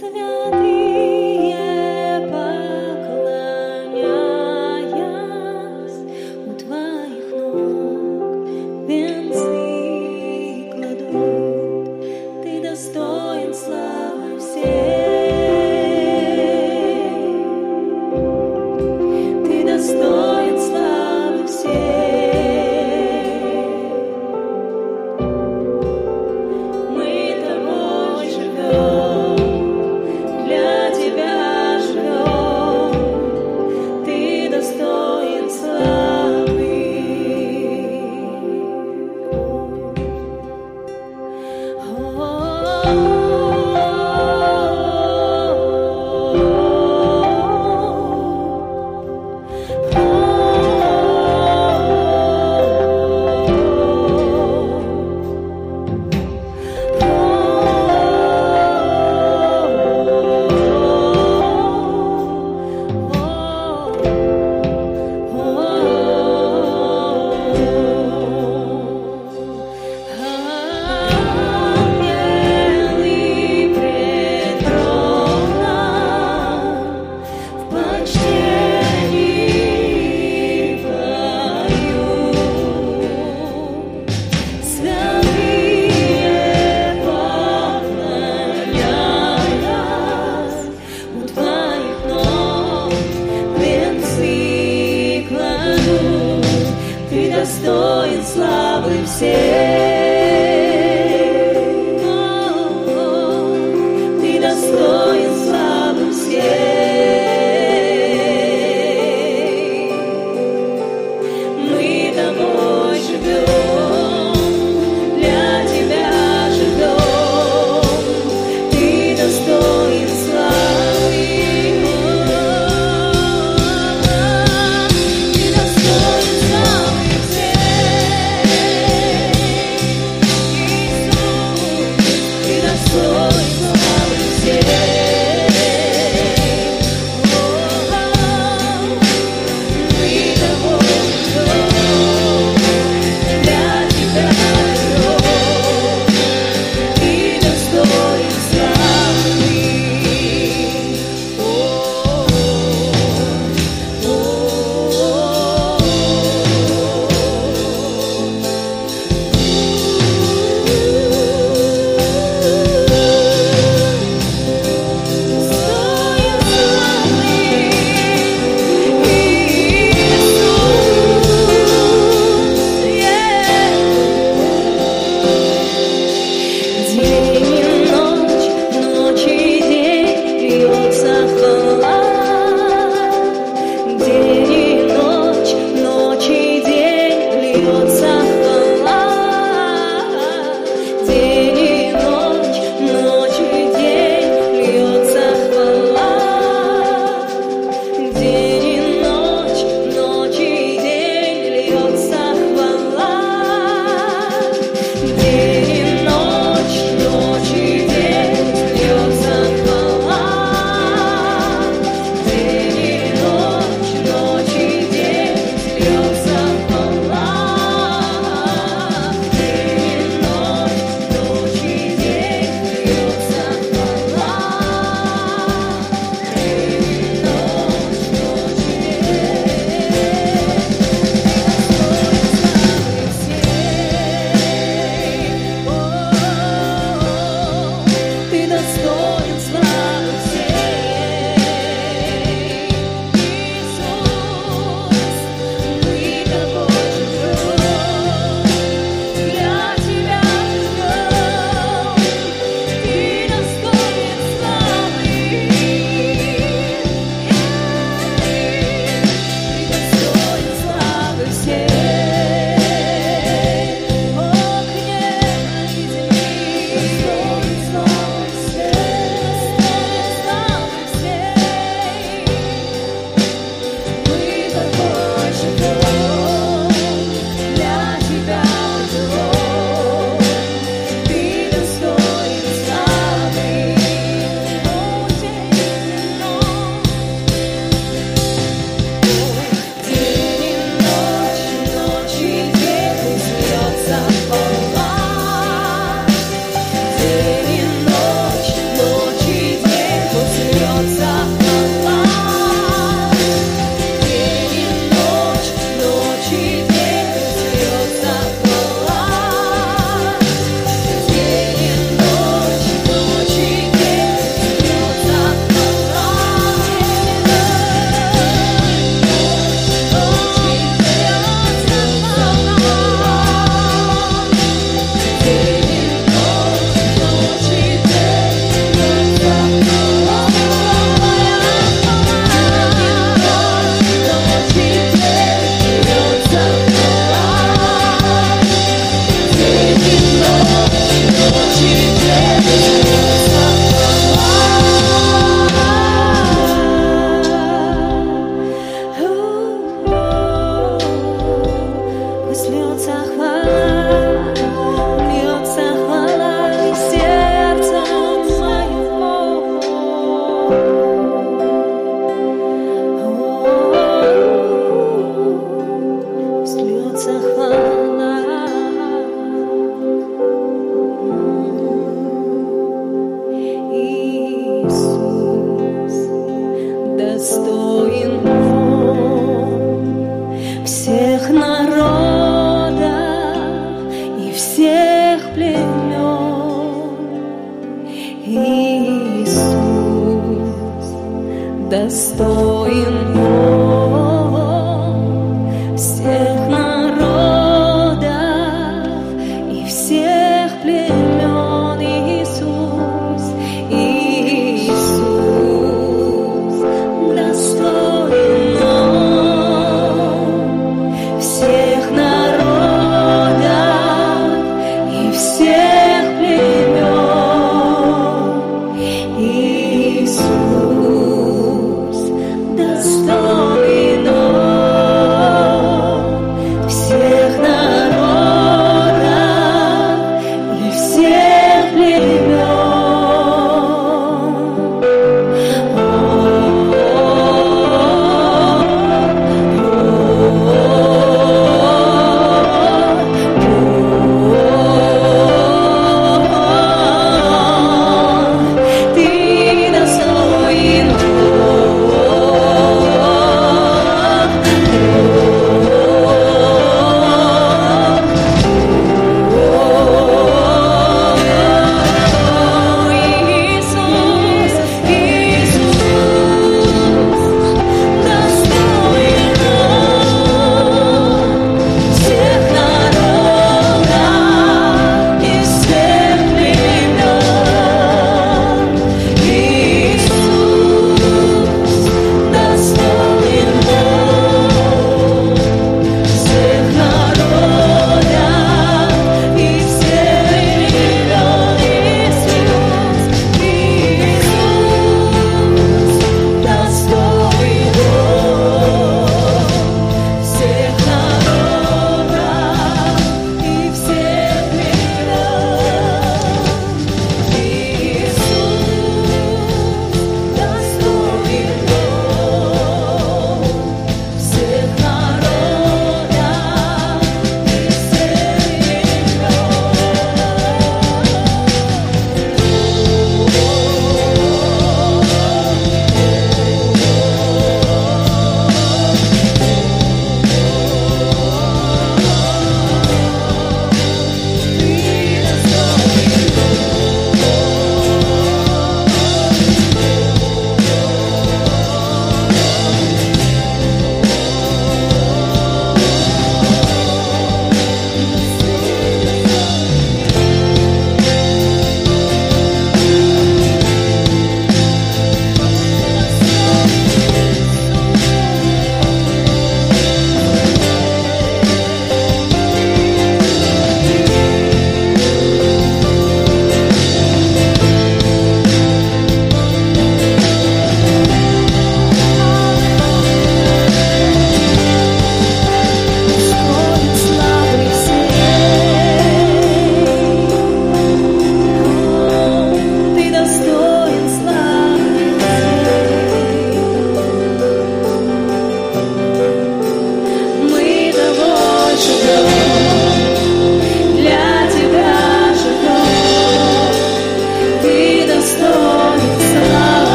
свят. 0.00 0.59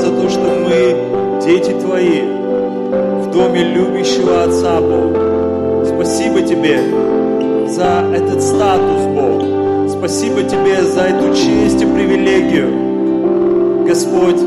То, 0.00 0.28
что 0.28 0.40
мы 0.40 1.40
дети 1.44 1.70
Твои 1.70 2.22
в 2.22 3.30
доме 3.32 3.62
любящего 3.62 4.44
Отца, 4.44 4.80
Бог. 4.80 5.86
Спасибо 5.86 6.42
Тебе 6.42 6.78
за 7.68 8.04
этот 8.14 8.42
статус, 8.42 9.02
Бог. 9.14 9.42
Спасибо 9.90 10.42
Тебе 10.42 10.82
за 10.82 11.02
эту 11.02 11.34
честь 11.34 11.82
и 11.82 11.86
привилегию, 11.86 13.84
Господь. 13.86 14.40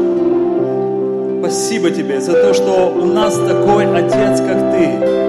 Спасибо 1.40 1.92
Тебе 1.92 2.20
за 2.22 2.34
то, 2.34 2.54
что 2.54 2.94
у 2.96 3.06
нас 3.06 3.36
такой 3.36 3.86
Отец, 3.86 4.42
как 4.42 4.72
Ты. 4.72 5.26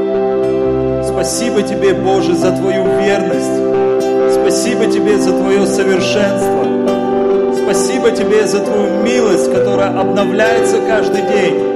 Спасибо 1.04 1.62
Тебе, 1.62 1.94
Боже, 1.94 2.34
за 2.34 2.52
Твою 2.52 2.84
верность. 2.84 4.34
Спасибо 4.34 4.86
Тебе 4.86 5.18
за 5.18 5.32
Твое 5.32 5.66
совершенство. 5.66 7.05
Спасибо 7.66 8.12
Тебе 8.12 8.46
за 8.46 8.60
Твою 8.60 9.02
милость, 9.02 9.52
которая 9.52 9.88
обновляется 9.88 10.76
каждый 10.86 11.22
день. 11.22 11.74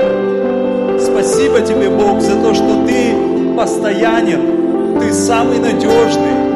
Спасибо 1.00 1.62
Тебе, 1.62 1.90
Бог, 1.90 2.20
за 2.20 2.40
то, 2.40 2.54
что 2.54 2.86
Ты 2.86 3.56
постоянен, 3.56 5.00
Ты 5.00 5.12
самый 5.12 5.58
надежный, 5.58 6.54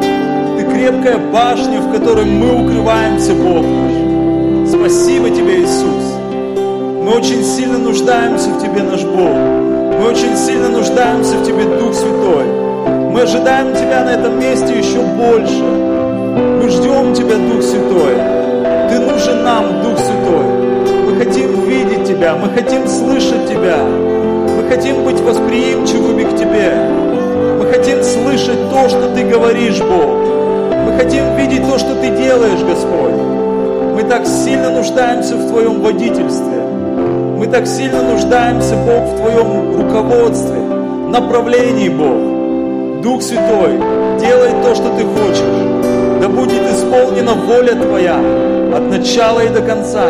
Ты 0.57 0.63
крепкая 0.71 1.17
башня, 1.17 1.81
в 1.81 1.91
которой 1.91 2.23
мы 2.23 2.63
укрываемся, 2.63 3.33
Бог 3.33 3.65
наш. 3.65 4.69
Спасибо 4.69 5.29
Тебе, 5.29 5.63
Иисус. 5.63 6.15
Мы 7.03 7.17
очень 7.17 7.43
сильно 7.43 7.77
нуждаемся 7.77 8.51
в 8.51 8.61
Тебе, 8.61 8.83
наш 8.83 9.03
Бог. 9.03 9.35
Мы 9.99 10.11
очень 10.11 10.37
сильно 10.37 10.69
нуждаемся 10.69 11.35
в 11.35 11.45
Тебе, 11.45 11.65
Дух 11.77 11.93
Святой. 11.93 12.45
Мы 13.11 13.21
ожидаем 13.21 13.75
Тебя 13.75 14.05
на 14.05 14.11
этом 14.11 14.39
месте 14.39 14.79
еще 14.79 15.01
больше. 15.01 15.61
Мы 15.61 16.69
ждем 16.69 17.13
Тебя, 17.13 17.35
Дух 17.35 17.61
Святой. 17.61 18.44
Ты 18.89 18.99
нужен 18.99 19.43
нам, 19.43 19.81
Дух 19.81 19.97
Святой. 19.97 20.45
Мы 21.05 21.15
хотим 21.17 21.61
видеть 21.61 22.07
Тебя, 22.07 22.35
мы 22.35 22.49
хотим 22.49 22.87
слышать 22.87 23.47
Тебя. 23.47 23.77
Мы 23.77 24.69
хотим 24.69 25.03
быть 25.03 25.19
восприимчивыми 25.21 26.23
к 26.23 26.35
Тебе. 26.35 26.71
Мы 27.59 27.65
хотим 27.65 28.03
слышать 28.03 28.69
то, 28.69 28.87
что 28.87 29.09
Ты 29.15 29.23
говоришь, 29.23 29.79
Бог. 29.79 30.17
Мы 30.85 30.97
хотим 30.97 31.35
видеть 31.35 31.67
то, 31.67 31.79
что 31.79 31.95
Ты 31.95 32.09
делаешь, 32.09 32.61
Господь. 32.61 33.15
Мы 33.95 34.03
так 34.03 34.27
сильно 34.27 34.69
нуждаемся 34.69 35.35
в 35.35 35.49
Твоем 35.49 35.81
водительстве. 35.81 36.61
Мы 37.37 37.47
так 37.47 37.65
сильно 37.65 38.03
нуждаемся, 38.03 38.75
Бог, 38.75 39.03
в 39.03 39.17
Твоем 39.17 39.77
руководстве, 39.77 40.59
направлении, 41.09 41.89
Бог. 41.89 43.01
Дух 43.01 43.21
Святой, 43.21 43.79
делай 44.19 44.51
то, 44.63 44.75
что 44.75 44.89
Ты 44.95 45.03
хочешь. 45.05 46.21
Да 46.21 46.29
будет 46.29 46.61
исполнена 46.71 47.33
воля 47.33 47.75
Твоя 47.75 48.54
от 48.75 48.89
начала 48.89 49.39
и 49.39 49.49
до 49.49 49.61
конца. 49.61 50.09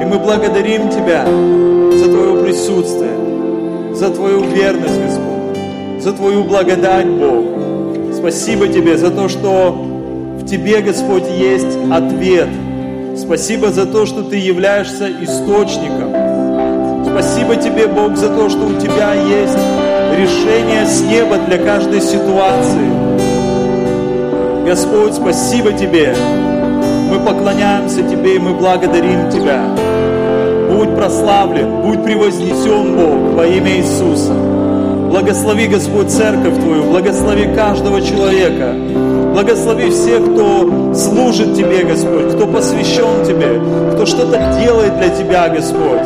И 0.00 0.04
мы 0.04 0.18
благодарим 0.18 0.90
Тебя 0.90 1.24
за 1.24 2.04
Твое 2.06 2.44
присутствие, 2.44 3.94
за 3.94 4.10
Твою 4.10 4.42
верность, 4.44 5.00
Господь, 5.00 6.02
за 6.02 6.12
Твою 6.12 6.44
благодать, 6.44 7.06
Бог. 7.06 7.44
Спасибо 8.14 8.68
Тебе 8.68 8.96
за 8.96 9.10
то, 9.10 9.28
что 9.28 9.72
в 9.72 10.46
Тебе, 10.46 10.82
Господь, 10.82 11.28
есть 11.30 11.76
ответ. 11.90 12.48
Спасибо 13.16 13.70
за 13.70 13.86
то, 13.86 14.06
что 14.06 14.22
Ты 14.22 14.36
являешься 14.36 15.08
источником. 15.22 16.14
Спасибо 17.04 17.54
тебе, 17.54 17.86
Бог, 17.86 18.16
за 18.16 18.28
то, 18.28 18.48
что 18.48 18.66
у 18.66 18.80
тебя 18.80 19.14
есть 19.14 19.56
решение 20.18 20.84
с 20.84 21.00
неба 21.02 21.38
для 21.46 21.58
каждой 21.58 22.00
ситуации. 22.00 22.90
Господь, 24.66 25.14
спасибо 25.14 25.72
тебе. 25.72 26.12
Мы 27.14 27.20
поклоняемся 27.20 28.02
тебе 28.02 28.34
и 28.34 28.38
мы 28.40 28.54
благодарим 28.54 29.30
тебя. 29.30 29.62
Будь 30.68 30.96
прославлен, 30.96 31.82
будь 31.82 32.02
превознесен, 32.02 32.96
Бог, 32.96 33.36
во 33.36 33.46
имя 33.46 33.76
Иисуса. 33.76 34.32
Благослови, 34.32 35.68
Господь, 35.68 36.10
церковь 36.10 36.56
Твою, 36.56 36.90
благослови 36.90 37.54
каждого 37.54 38.02
человека. 38.02 38.74
Благослови 39.32 39.90
всех, 39.90 40.24
кто 40.24 40.92
служит 40.92 41.54
Тебе, 41.54 41.84
Господь, 41.84 42.34
кто 42.34 42.48
посвящен 42.48 43.24
Тебе, 43.24 43.60
кто 43.94 44.06
что-то 44.06 44.58
делает 44.60 44.98
для 44.98 45.10
Тебя, 45.10 45.48
Господь. 45.50 46.02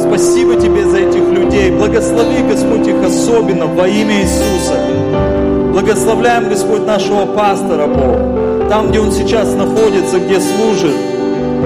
Спасибо 0.00 0.56
Тебе 0.56 0.84
за 0.86 0.98
этих 0.98 1.22
людей. 1.30 1.70
Благослови, 1.70 2.42
Господь, 2.50 2.88
их 2.88 3.00
особенно 3.06 3.66
во 3.66 3.86
имя 3.86 4.22
Иисуса. 4.22 4.74
Благословляем, 5.72 6.48
Господь, 6.48 6.84
нашего 6.84 7.26
пастора, 7.26 7.86
Бог. 7.86 8.37
Там, 8.68 8.90
где 8.90 9.00
он 9.00 9.12
сейчас 9.12 9.54
находится, 9.54 10.18
где 10.18 10.38
служит, 10.40 10.94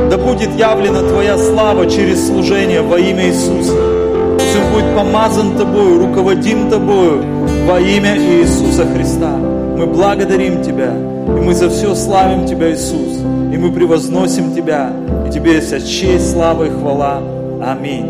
да 0.08 0.16
будет 0.18 0.54
явлена 0.56 1.00
Твоя 1.02 1.36
слава 1.36 1.90
через 1.90 2.28
служение 2.28 2.82
во 2.82 2.98
имя 2.98 3.26
Иисуса. 3.26 3.72
Он 3.74 4.72
будет 4.72 4.94
помазан 4.94 5.56
Тобою, 5.56 5.98
руководим 5.98 6.70
Тобою 6.70 7.24
во 7.66 7.80
имя 7.80 8.16
Иисуса 8.16 8.86
Христа. 8.86 9.36
Мы 9.76 9.86
благодарим 9.86 10.62
Тебя, 10.62 10.92
и 10.92 11.40
мы 11.40 11.54
за 11.54 11.70
все 11.70 11.94
славим 11.94 12.46
Тебя, 12.46 12.70
Иисус. 12.72 13.18
И 13.52 13.58
мы 13.58 13.72
превозносим 13.72 14.54
Тебя, 14.54 14.92
и 15.26 15.32
Тебе 15.32 15.60
вся 15.60 15.80
честь, 15.80 16.32
слава 16.32 16.64
и 16.64 16.70
хвала. 16.70 17.20
Аминь. 17.64 18.06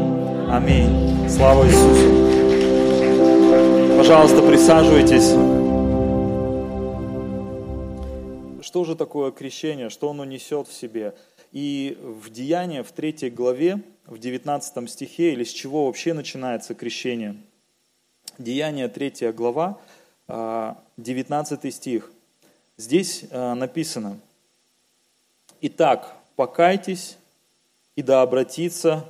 Аминь. 0.51 1.29
Слава 1.29 1.65
Иисусу. 1.65 2.09
Пожалуйста, 3.97 4.43
присаживайтесь. 4.43 5.33
Что 8.73 8.85
же 8.85 8.97
такое 8.97 9.33
крещение? 9.33 9.91
Что 9.91 10.09
оно 10.09 10.25
несет 10.25 10.67
в 10.67 10.73
себе? 10.73 11.14
И 11.52 11.99
в 12.00 12.31
Деянии, 12.31 12.81
в 12.81 12.91
третьей 12.91 13.29
главе, 13.29 13.83
в 14.07 14.17
19 14.17 14.91
стихе, 14.91 15.35
или 15.35 15.45
с 15.45 15.50
чего 15.50 15.85
вообще 15.85 16.14
начинается 16.14 16.75
крещение? 16.75 17.37
Деяние, 18.38 18.88
третья 18.88 19.31
глава, 19.31 19.79
19 20.26 21.64
а, 21.67 21.71
стих. 21.71 22.11
Здесь 22.79 23.25
а, 23.31 23.55
написано, 23.55 24.19
«Итак, 25.61 26.17
покайтесь, 26.35 27.19
и 27.95 28.00
да 28.00 28.23
обратится 28.23 29.05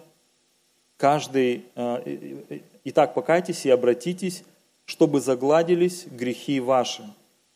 каждый, 0.97 1.67
э, 1.77 2.59
итак, 2.83 3.15
покайтесь 3.15 3.65
и 3.65 3.71
обратитесь, 3.71 4.43
чтобы 4.87 5.21
загладились 5.21 6.07
грехи 6.07 6.59
ваши. 6.59 7.05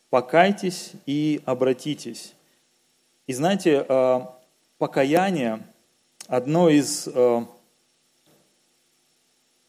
Покайтесь 0.09 0.91
и 1.05 1.41
обратитесь. 1.45 2.33
И 3.27 3.33
знаете, 3.33 3.85
э, 3.87 4.19
покаяние 4.77 5.61
одно 6.27 6.69
из 6.69 7.07
э, 7.07 7.45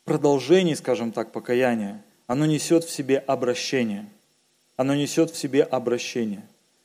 продолжений, 0.04 0.76
скажем 0.76 1.12
так, 1.12 1.32
покаяния. 1.32 2.02
Оно 2.26 2.46
несет 2.46 2.84
в 2.84 2.90
себе 2.90 3.18
обращение. 3.18 4.06
Оно 4.76 4.94
несет 4.94 5.30
в 5.30 5.36
себе 5.36 5.64
обращение. 5.64 6.42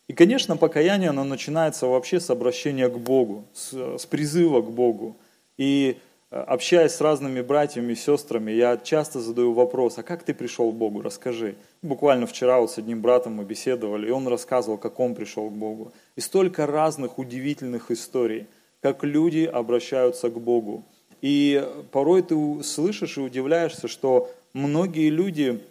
И, 0.07 0.13
конечно, 0.13 0.57
покаяние, 0.57 1.10
оно 1.10 1.24
начинается 1.24 1.86
вообще 1.86 2.19
с 2.19 2.29
обращения 2.29 2.89
к 2.89 2.98
Богу, 2.98 3.45
с, 3.53 3.98
с 4.00 4.05
призыва 4.05 4.62
к 4.62 4.72
Богу. 4.72 5.15
И 5.57 5.98
общаясь 6.33 6.93
с 6.93 7.01
разными 7.01 7.41
братьями 7.41 7.93
и 7.93 7.95
сестрами, 7.95 8.51
я 8.51 8.77
часто 8.77 9.19
задаю 9.19 9.53
вопрос, 9.53 9.99
а 9.99 10.03
как 10.03 10.23
ты 10.23 10.33
пришел 10.33 10.71
к 10.71 10.75
Богу, 10.75 11.01
расскажи. 11.01 11.55
Буквально 11.81 12.25
вчера 12.25 12.59
вот 12.59 12.71
с 12.71 12.79
одним 12.79 13.01
братом 13.01 13.33
мы 13.33 13.43
беседовали, 13.43 14.07
и 14.07 14.11
он 14.11 14.27
рассказывал, 14.27 14.77
как 14.77 14.99
он 14.99 15.13
пришел 15.13 15.49
к 15.49 15.53
Богу. 15.53 15.93
И 16.15 16.21
столько 16.21 16.65
разных 16.65 17.19
удивительных 17.19 17.91
историй, 17.91 18.47
как 18.81 19.03
люди 19.03 19.45
обращаются 19.45 20.29
к 20.29 20.39
Богу. 20.39 20.83
И 21.21 21.63
порой 21.91 22.23
ты 22.23 22.35
слышишь 22.63 23.17
и 23.17 23.21
удивляешься, 23.21 23.87
что 23.87 24.31
многие 24.53 25.09
люди 25.09 25.61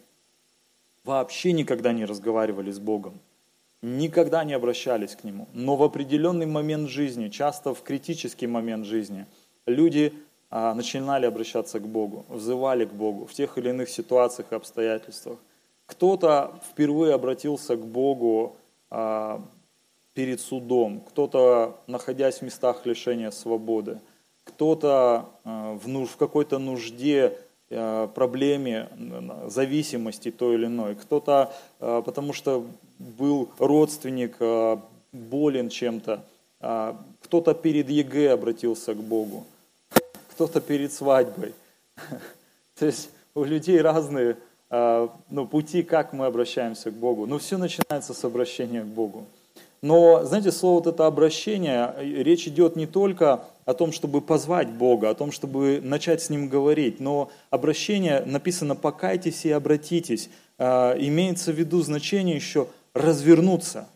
вообще 1.04 1.52
никогда 1.52 1.92
не 1.92 2.04
разговаривали 2.04 2.70
с 2.70 2.78
Богом, 2.78 3.14
никогда 3.82 4.44
не 4.44 4.54
обращались 4.54 5.16
к 5.16 5.24
Нему. 5.24 5.48
Но 5.52 5.74
в 5.74 5.82
определенный 5.82 6.46
момент 6.46 6.88
жизни, 6.88 7.28
часто 7.28 7.74
в 7.74 7.82
критический 7.82 8.46
момент 8.46 8.86
жизни, 8.86 9.26
люди 9.66 10.12
начинали 10.52 11.24
обращаться 11.24 11.80
к 11.80 11.86
Богу, 11.88 12.26
взывали 12.28 12.84
к 12.84 12.92
Богу 12.92 13.24
в 13.24 13.32
тех 13.32 13.56
или 13.56 13.70
иных 13.70 13.88
ситуациях 13.88 14.52
и 14.52 14.54
обстоятельствах. 14.54 15.38
Кто-то 15.86 16.52
впервые 16.70 17.14
обратился 17.14 17.74
к 17.74 17.86
Богу 17.86 18.56
а, 18.90 19.40
перед 20.12 20.40
судом, 20.40 21.00
кто-то, 21.00 21.78
находясь 21.86 22.38
в 22.38 22.42
местах 22.42 22.84
лишения 22.84 23.30
свободы, 23.30 23.98
кто-то 24.44 25.30
а, 25.44 25.78
в, 25.82 26.16
какой-то 26.16 26.58
нужде, 26.58 27.36
проблеме, 28.14 28.90
зависимости 29.46 30.30
той 30.30 30.56
или 30.56 30.66
иной, 30.66 30.94
кто-то, 30.94 31.54
потому 31.78 32.34
что 32.34 32.66
был 32.98 33.48
родственник, 33.58 34.36
болен 35.10 35.70
чем-то, 35.70 36.22
кто-то 37.22 37.54
перед 37.54 37.88
ЕГЭ 37.88 38.34
обратился 38.34 38.92
к 38.92 38.98
Богу 38.98 39.46
кто-то 40.32 40.60
перед 40.60 40.92
свадьбой. 40.92 41.54
То 42.78 42.86
есть 42.86 43.10
у 43.34 43.44
людей 43.44 43.80
разные 43.80 44.36
а, 44.70 45.10
ну, 45.30 45.46
пути, 45.46 45.82
как 45.82 46.12
мы 46.12 46.26
обращаемся 46.26 46.90
к 46.90 46.94
Богу. 46.94 47.26
Но 47.26 47.38
все 47.38 47.58
начинается 47.58 48.14
с 48.14 48.24
обращения 48.24 48.82
к 48.82 48.86
Богу. 48.86 49.26
Но, 49.82 50.24
знаете, 50.24 50.52
слово 50.52 50.76
вот 50.76 50.86
это 50.86 51.06
обращение, 51.06 51.94
речь 51.98 52.46
идет 52.46 52.76
не 52.76 52.86
только 52.86 53.44
о 53.64 53.74
том, 53.74 53.92
чтобы 53.92 54.20
позвать 54.20 54.70
Бога, 54.70 55.10
о 55.10 55.14
том, 55.14 55.32
чтобы 55.32 55.80
начать 55.82 56.22
с 56.22 56.30
Ним 56.30 56.48
говорить, 56.48 57.00
но 57.00 57.30
обращение 57.50 58.22
написано 58.24 58.74
«покайтесь 58.76 59.44
и 59.44 59.50
обратитесь». 59.50 60.30
А, 60.58 60.96
имеется 60.98 61.52
в 61.52 61.56
виду 61.56 61.82
значение 61.82 62.36
еще 62.36 62.68
развернуться, 62.94 63.88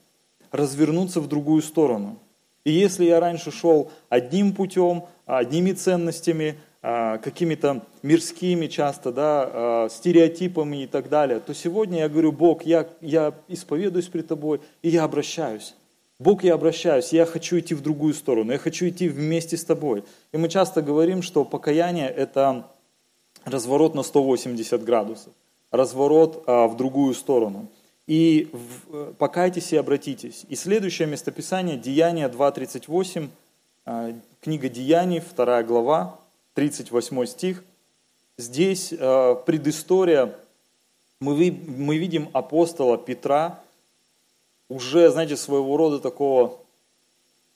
развернуться 0.50 1.20
в 1.20 1.28
другую 1.28 1.62
сторону. 1.62 2.18
И 2.64 2.72
если 2.72 3.04
я 3.04 3.20
раньше 3.20 3.52
шел 3.52 3.92
одним 4.08 4.52
путем, 4.52 5.04
одними 5.26 5.72
ценностями, 5.72 6.56
а, 6.82 7.18
какими-то 7.18 7.82
мирскими 8.02 8.68
часто, 8.68 9.12
да, 9.12 9.50
а, 9.52 9.88
стереотипами 9.90 10.84
и 10.84 10.86
так 10.86 11.08
далее, 11.08 11.40
то 11.40 11.52
сегодня 11.52 11.98
я 11.98 12.08
говорю, 12.08 12.32
Бог, 12.32 12.64
я, 12.64 12.86
я 13.00 13.34
исповедуюсь 13.48 14.06
пред 14.06 14.28
Тобой, 14.28 14.60
и 14.82 14.88
я 14.88 15.04
обращаюсь. 15.04 15.74
Бог, 16.18 16.44
я 16.44 16.54
обращаюсь, 16.54 17.12
я 17.12 17.26
хочу 17.26 17.58
идти 17.58 17.74
в 17.74 17.82
другую 17.82 18.14
сторону, 18.14 18.52
я 18.52 18.58
хочу 18.58 18.88
идти 18.88 19.08
вместе 19.08 19.56
с 19.56 19.64
Тобой. 19.64 20.04
И 20.32 20.38
мы 20.38 20.48
часто 20.48 20.80
говорим, 20.80 21.22
что 21.22 21.44
покаяние– 21.44 22.08
это 22.16 22.68
разворот 23.44 23.94
на 23.94 24.02
180 24.02 24.82
градусов, 24.82 25.32
разворот 25.70 26.44
а, 26.46 26.68
в 26.68 26.76
другую 26.76 27.14
сторону. 27.14 27.66
И 28.06 28.48
в, 28.52 29.12
покайтесь 29.14 29.72
и 29.72 29.76
обратитесь. 29.76 30.46
И 30.48 30.54
следующее 30.54 31.08
местописание– 31.08 31.76
Деяние 31.78 32.28
2.38, 32.28 33.24
а, 33.24 33.28
книга 34.40 34.68
Деяний, 34.68 35.20
2 35.20 35.62
глава, 35.62 36.18
38 36.54 37.26
стих. 37.26 37.64
Здесь 38.36 38.92
а, 38.98 39.36
предыстория, 39.36 40.34
мы 41.20 41.96
видим 41.96 42.28
апостола 42.32 42.98
Петра, 42.98 43.60
уже, 44.68 45.08
знаете, 45.10 45.36
своего 45.36 45.76
рода 45.76 46.00
такого 46.00 46.58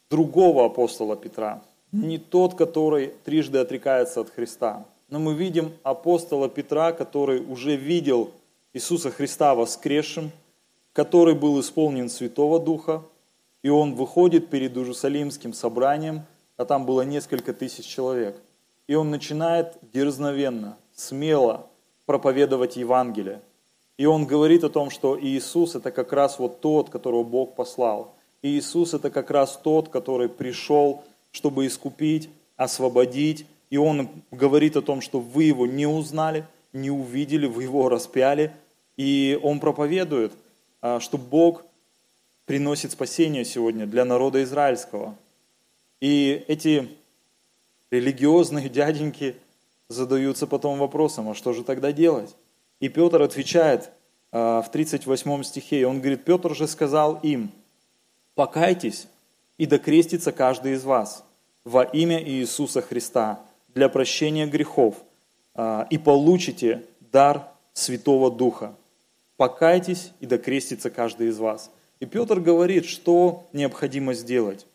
другого 0.09 0.66
апостола 0.66 1.16
Петра. 1.16 1.62
Не 1.90 2.19
тот, 2.19 2.55
который 2.55 3.12
трижды 3.25 3.59
отрекается 3.59 4.21
от 4.21 4.31
Христа. 4.31 4.85
Но 5.09 5.19
мы 5.19 5.35
видим 5.35 5.73
апостола 5.83 6.49
Петра, 6.49 6.93
который 6.93 7.40
уже 7.40 7.75
видел 7.75 8.31
Иисуса 8.73 9.11
Христа 9.11 9.57
воскресшим, 9.57 10.31
который 10.93 11.35
был 11.35 11.61
исполнен 11.61 12.09
Святого 12.09 12.61
Духа, 12.61 13.03
и 13.62 13.68
он 13.68 13.94
выходит 13.94 14.49
перед 14.49 14.77
Иерусалимским 14.77 15.53
собранием, 15.53 16.23
а 16.57 16.64
там 16.64 16.87
было 16.87 17.03
несколько 17.03 17.53
тысяч 17.53 17.87
человек, 17.87 18.37
и 18.87 18.94
он 18.94 19.11
начинает 19.11 19.77
дерзновенно, 19.92 20.77
смело 20.94 21.66
проповедовать 22.07 22.77
Евангелие. 22.77 23.40
И 23.96 24.07
он 24.07 24.25
говорит 24.25 24.64
о 24.64 24.70
том, 24.70 24.90
что 24.90 25.18
Иисус 25.20 25.75
это 25.75 25.90
как 25.90 26.12
раз 26.12 26.38
вот 26.38 26.61
тот, 26.61 26.88
которого 26.88 27.23
Бог 27.23 27.55
послал. 27.55 28.14
И 28.42 28.49
Иисус 28.49 28.94
это 28.94 29.11
как 29.11 29.31
раз 29.31 29.61
тот, 29.62 29.90
который 29.90 30.29
пришел, 30.29 31.05
чтобы 31.31 31.66
искупить, 31.66 32.31
освободить. 32.57 33.46
И 33.68 33.77
он 33.77 34.09
говорит 34.31 34.77
о 34.77 34.83
том, 34.83 35.03
что 35.03 35.20
вы 35.20 35.44
его 35.44 35.66
не 35.66 35.87
узнали, 35.87 36.46
не 36.73 36.90
увидели, 36.90 37.46
вы 37.46 37.64
его 37.64 37.88
распяли. 37.88 38.53
И 38.96 39.38
он 39.42 39.61
проповедует, 39.61 40.33
а, 40.81 40.99
что 40.99 41.18
Бог 41.18 41.64
приносит 42.51 42.91
спасение 42.91 43.45
сегодня 43.45 43.87
для 43.87 44.05
народа 44.05 44.43
израильского. 44.43 45.15
И 46.01 46.45
эти 46.49 46.89
религиозные 47.93 48.69
дяденьки 48.69 49.37
задаются 49.87 50.49
потом 50.49 50.81
вопросом, 50.81 51.29
а 51.29 51.37
что 51.37 51.53
же 51.53 51.63
тогда 51.63 51.93
делать? 51.93 52.35
И 52.81 52.89
Петр 52.89 53.23
отвечает 53.23 53.93
а, 54.33 54.63
в 54.63 54.71
38 54.73 55.45
стихе, 55.45 55.87
он 55.87 56.01
говорит, 56.01 56.25
Петр 56.25 56.57
же 56.57 56.67
сказал 56.67 57.21
им, 57.23 57.53
покайтесь 58.35 59.07
и 59.57 59.65
докрестится 59.65 60.33
каждый 60.33 60.73
из 60.73 60.83
вас 60.83 61.25
во 61.63 61.85
имя 61.85 62.21
Иисуса 62.21 62.83
Христа 62.83 63.39
для 63.69 63.89
прощения 63.89 64.47
грехов 64.49 64.97
а, 65.55 65.87
и 65.89 65.99
получите 65.99 66.85
дар 67.13 67.47
Святого 67.75 68.29
Духа. 68.29 68.75
Покайтесь 69.37 70.11
и 70.19 70.27
докрестится 70.27 70.91
каждый 70.91 71.29
из 71.29 71.39
вас. 71.39 71.71
И 72.01 72.07
Петр 72.07 72.41
говорит, 72.41 72.87
что 72.87 73.47
необходимо 73.53 74.15
сделать. 74.15 74.67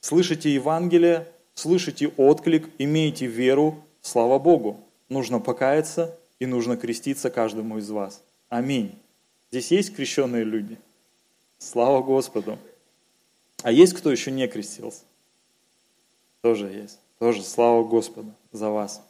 Слышите 0.00 0.52
Евангелие, 0.52 1.28
слышите 1.54 2.08
отклик, 2.16 2.68
имеете 2.78 3.26
веру, 3.26 3.84
слава 4.00 4.38
Богу. 4.38 4.80
Нужно 5.10 5.40
покаяться 5.40 6.18
и 6.38 6.46
нужно 6.46 6.76
креститься 6.76 7.30
каждому 7.30 7.78
из 7.78 7.90
вас. 7.90 8.22
Аминь. 8.48 8.98
Здесь 9.50 9.70
есть 9.70 9.94
крещенные 9.94 10.44
люди? 10.44 10.78
Слава 11.58 12.02
Господу. 12.02 12.58
А 13.62 13.70
есть 13.70 13.92
кто 13.92 14.10
еще 14.10 14.30
не 14.30 14.48
крестился? 14.48 15.02
Тоже 16.40 16.66
есть. 16.66 16.98
Тоже 17.18 17.42
слава 17.42 17.84
Господу 17.84 18.32
за 18.52 18.70
вас. 18.70 19.02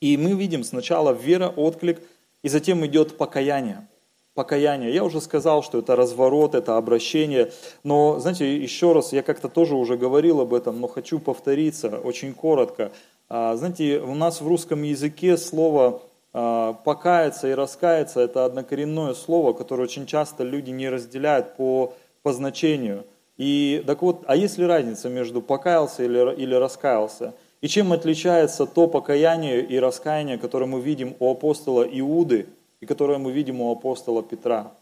И 0.00 0.16
мы 0.16 0.34
видим 0.34 0.62
сначала 0.62 1.12
вера, 1.12 1.48
отклик, 1.48 2.00
и 2.42 2.48
затем 2.48 2.86
идет 2.86 3.16
покаяние. 3.16 3.88
Покаяние. 4.36 4.92
Я 4.92 5.02
уже 5.02 5.22
сказал, 5.22 5.62
что 5.62 5.78
это 5.78 5.96
разворот, 5.96 6.54
это 6.54 6.76
обращение. 6.76 7.52
Но, 7.84 8.18
знаете, 8.18 8.54
еще 8.54 8.92
раз, 8.92 9.14
я 9.14 9.22
как-то 9.22 9.48
тоже 9.48 9.74
уже 9.74 9.96
говорил 9.96 10.42
об 10.42 10.52
этом, 10.52 10.78
но 10.78 10.88
хочу 10.88 11.18
повториться 11.18 11.88
очень 12.04 12.34
коротко. 12.34 12.92
А, 13.30 13.56
знаете, 13.56 13.98
у 13.98 14.14
нас 14.14 14.42
в 14.42 14.46
русском 14.46 14.82
языке 14.82 15.38
слово 15.38 16.02
а, 16.34 16.74
покаяться 16.74 17.48
и 17.48 17.52
раскаяться– 17.52 18.20
это 18.26 18.44
однокоренное 18.44 19.14
слово, 19.14 19.54
которое 19.54 19.84
очень 19.84 20.04
часто 20.04 20.44
люди 20.44 20.68
не 20.68 20.90
разделяют 20.90 21.56
по, 21.56 21.94
по 22.22 22.34
значению. 22.34 23.04
И 23.38 23.82
так 23.86 24.02
вот, 24.02 24.22
а 24.26 24.36
есть 24.36 24.58
ли 24.58 24.66
разница 24.66 25.08
между 25.08 25.40
покаялся 25.40 26.04
или, 26.04 26.34
или 26.34 26.54
раскаялся? 26.54 27.32
И 27.62 27.68
чем 27.68 27.90
отличается 27.90 28.66
то 28.66 28.86
покаяние 28.86 29.62
и 29.62 29.78
раскаяние, 29.78 30.36
которое 30.36 30.66
мы 30.66 30.82
видим 30.82 31.16
у 31.20 31.32
апостола 31.32 31.84
Иуды 31.84 32.48
и 32.80 32.86
которое 32.86 33.18
мы 33.18 33.32
видим 33.32 33.60
у 33.60 33.72
апостола 33.72 34.22
Петра? 34.22 34.72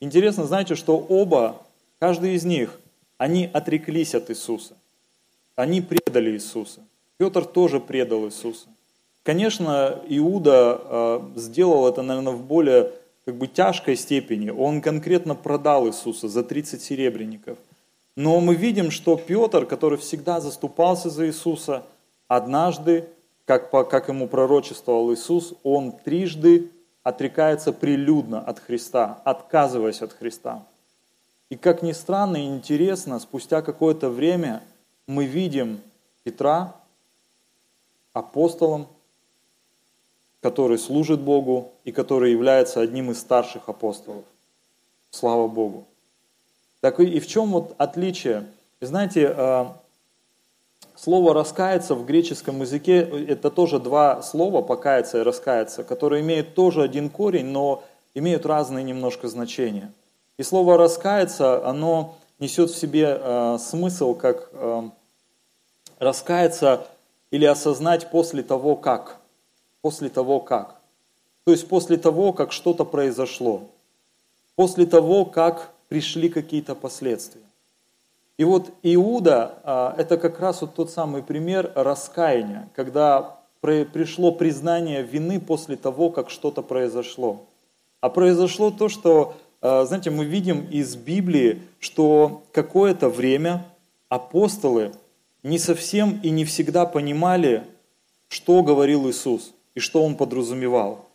Интересно, 0.00 0.44
знаете, 0.44 0.74
что 0.74 0.98
оба, 0.98 1.62
каждый 1.98 2.34
из 2.34 2.44
них, 2.44 2.78
они 3.18 3.48
отреклись 3.52 4.14
от 4.14 4.30
Иисуса. 4.30 4.74
Они 5.54 5.80
предали 5.80 6.32
Иисуса. 6.32 6.80
Петр 7.16 7.44
тоже 7.44 7.80
предал 7.80 8.26
Иисуса. 8.26 8.68
Конечно, 9.22 9.98
Иуда 10.08 10.80
э, 10.84 11.20
сделал 11.36 11.88
это, 11.88 12.02
наверное, 12.02 12.34
в 12.34 12.44
более 12.44 12.92
как 13.24 13.36
бы, 13.36 13.48
тяжкой 13.48 13.96
степени. 13.96 14.50
Он 14.50 14.80
конкретно 14.80 15.34
продал 15.34 15.88
Иисуса 15.88 16.28
за 16.28 16.44
30 16.44 16.80
серебряников. 16.80 17.58
Но 18.14 18.40
мы 18.40 18.54
видим, 18.54 18.90
что 18.90 19.16
Петр, 19.16 19.66
который 19.66 19.98
всегда 19.98 20.40
заступался 20.40 21.10
за 21.10 21.26
Иисуса, 21.26 21.82
однажды, 22.28 23.08
как, 23.44 23.70
как 23.70 24.08
ему 24.08 24.28
пророчествовал 24.28 25.12
Иисус, 25.12 25.54
он 25.62 25.92
трижды 25.92 26.70
отрекается 27.06 27.72
прилюдно 27.72 28.40
от 28.40 28.58
Христа, 28.58 29.22
отказываясь 29.22 30.02
от 30.02 30.12
Христа. 30.12 30.66
И 31.50 31.56
как 31.56 31.80
ни 31.82 31.92
странно 31.92 32.36
и 32.36 32.48
интересно, 32.48 33.20
спустя 33.20 33.62
какое-то 33.62 34.10
время 34.10 34.60
мы 35.06 35.24
видим 35.24 35.80
Петра, 36.24 36.74
апостолом, 38.12 38.88
который 40.40 40.78
служит 40.78 41.20
Богу 41.20 41.70
и 41.84 41.92
который 41.92 42.32
является 42.32 42.80
одним 42.80 43.12
из 43.12 43.20
старших 43.20 43.68
апостолов. 43.68 44.24
Слава 45.10 45.46
Богу. 45.46 45.84
Так 46.80 46.98
и 46.98 47.20
в 47.20 47.28
чем 47.28 47.52
вот 47.52 47.76
отличие? 47.78 48.48
Знаете, 48.80 49.32
э, 49.32 49.66
слово 50.96 51.34
«раскаяться» 51.34 51.94
в 51.94 52.04
греческом 52.04 52.60
языке– 52.62 53.00
это 53.28 53.50
тоже 53.50 53.78
два 53.78 54.22
слова, 54.22 54.62
«покаяться» 54.62 55.18
и 55.18 55.22
«раскаяться», 55.22 55.84
которые 55.84 56.22
имеют 56.22 56.54
тоже 56.54 56.82
один 56.82 57.10
корень, 57.10 57.46
но 57.46 57.82
имеют 58.14 58.46
разные 58.46 58.84
немножко 58.84 59.28
значения. 59.28 59.92
И 60.38 60.42
слово 60.42 60.76
«раскаяться», 60.76 61.66
оно 61.66 62.16
несет 62.38 62.70
в 62.70 62.76
себе 62.76 63.18
э, 63.20 63.58
смысл, 63.58 64.14
как 64.14 64.50
э, 64.52 64.82
раскаяться 65.98 66.86
или 67.30 67.44
осознать 67.44 68.10
после 68.10 68.42
того, 68.42 68.76
как. 68.76 69.18
После 69.82 70.08
того, 70.08 70.40
как. 70.40 70.76
То 71.44 71.52
есть 71.52 71.68
после 71.68 71.96
того, 71.96 72.32
как 72.32 72.52
что-то 72.52 72.84
произошло. 72.84 73.62
После 74.56 74.86
того, 74.86 75.24
как 75.24 75.70
пришли 75.88 76.28
какие-то 76.28 76.74
последствия. 76.74 77.45
И 78.38 78.44
вот 78.44 78.70
Иуда 78.82 79.58
а,– 79.64 79.94
это 79.98 80.18
как 80.18 80.40
раз 80.40 80.60
вот 80.60 80.74
тот 80.74 80.90
самый 80.90 81.22
пример 81.22 81.72
раскаяния, 81.74 82.68
когда 82.74 83.38
пришло 83.60 84.30
признание 84.30 85.02
вины 85.02 85.40
после 85.40 85.76
того, 85.76 86.10
как 86.10 86.30
что-то 86.30 86.62
произошло. 86.62 87.46
А 88.00 88.10
произошло 88.10 88.70
то, 88.70 88.88
что, 88.88 89.34
а, 89.62 89.86
знаете, 89.86 90.10
мы 90.10 90.26
видим 90.26 90.66
из 90.70 90.96
Библии, 90.96 91.62
что 91.80 92.42
какое-то 92.52 93.08
время 93.08 93.64
апостолы 94.08 94.92
не 95.42 95.58
совсем 95.58 96.20
и 96.22 96.30
не 96.30 96.44
всегда 96.44 96.84
понимали, 96.84 97.64
что 98.28 98.62
говорил 98.62 99.08
Иисус 99.08 99.54
и 99.74 99.80
что 99.80 100.04
Он 100.04 100.14
подразумевал. 100.14 101.06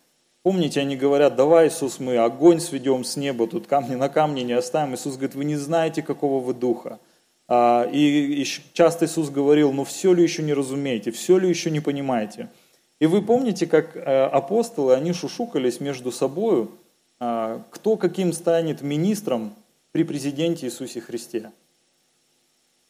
Помните, 0.42 0.82
они 0.82 0.96
говорят, 0.96 1.36
давай, 1.36 1.68
Иисус, 1.68 2.00
мы 2.00 2.18
огонь 2.18 2.60
сведем 2.60 3.04
с 3.04 3.16
неба, 3.16 3.46
тут 3.46 3.68
камни 3.68 3.94
на 3.94 4.10
камне 4.10 4.44
не 4.44 4.54
оставим. 4.54 4.96
Иисус 4.96 5.14
говорит, 5.14 5.36
вы 5.36 5.46
не 5.46 5.56
знаете, 5.56 6.02
какого 6.02 6.44
вы 6.44 6.56
духа. 6.56 6.98
А, 7.54 7.84
и 7.92 8.46
часто 8.72 9.04
Иисус 9.04 9.30
говорил, 9.30 9.74
ну 9.74 9.84
все 9.84 10.14
ли 10.14 10.24
еще 10.24 10.42
не 10.42 10.54
разумеете, 10.54 11.12
все 11.12 11.38
ли 11.38 11.50
еще 11.50 11.70
не 11.70 11.82
понимаете. 11.82 12.48
И 13.02 13.08
вы 13.08 13.22
помните, 13.22 13.68
как 13.68 13.98
э, 13.98 14.00
апостолы, 14.00 14.94
они 14.94 15.12
шушукались 15.12 15.82
между 15.82 16.14
собою, 16.14 16.72
а, 17.20 17.62
кто 17.72 17.98
каким 17.98 18.32
станет 18.32 18.82
министром 18.82 19.54
при 19.92 20.06
президенте 20.06 20.68
Иисусе 20.68 21.02
Христе. 21.02 21.52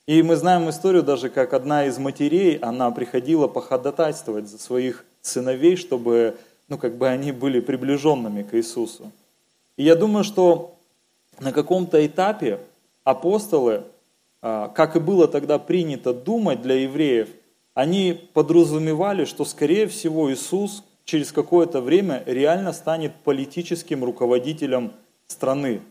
И 0.05 0.21
мы 0.21 0.35
знаем 0.35 0.69
историю 0.69 1.01
даже, 1.01 1.31
как 1.31 1.53
одна 1.53 1.87
из 1.87 1.97
матерей, 1.97 2.57
она 2.57 2.91
приходила 2.91 3.47
походатайствовать 3.47 4.47
за 4.47 4.59
своих 4.59 5.05
сыновей, 5.23 5.75
чтобы 5.75 6.37
ну, 6.67 6.77
как 6.77 6.97
бы 6.97 7.07
они 7.07 7.31
были 7.31 7.61
приближенными 7.61 8.43
к 8.43 8.53
Иисусу. 8.53 9.11
И 9.75 9.83
я 9.83 9.95
думаю, 9.95 10.23
что 10.23 10.75
на 11.39 11.51
каком-то 11.51 12.05
этапе 12.05 12.59
апостолы, 13.03 13.85
как 14.41 14.95
и 14.95 14.99
было 14.99 15.27
тогда 15.27 15.59
принято 15.59 16.13
думать 16.13 16.61
для 16.61 16.75
евреев, 16.75 17.29
они 17.73 18.29
подразумевали, 18.33 19.25
что, 19.25 19.45
скорее 19.45 19.87
всего, 19.87 20.31
Иисус 20.31 20.83
через 21.05 21.31
какое-то 21.31 21.81
время 21.81 22.23
реально 22.25 22.73
станет 22.73 23.15
политическим 23.23 24.03
руководителем 24.03 24.93
страны, 25.27 25.81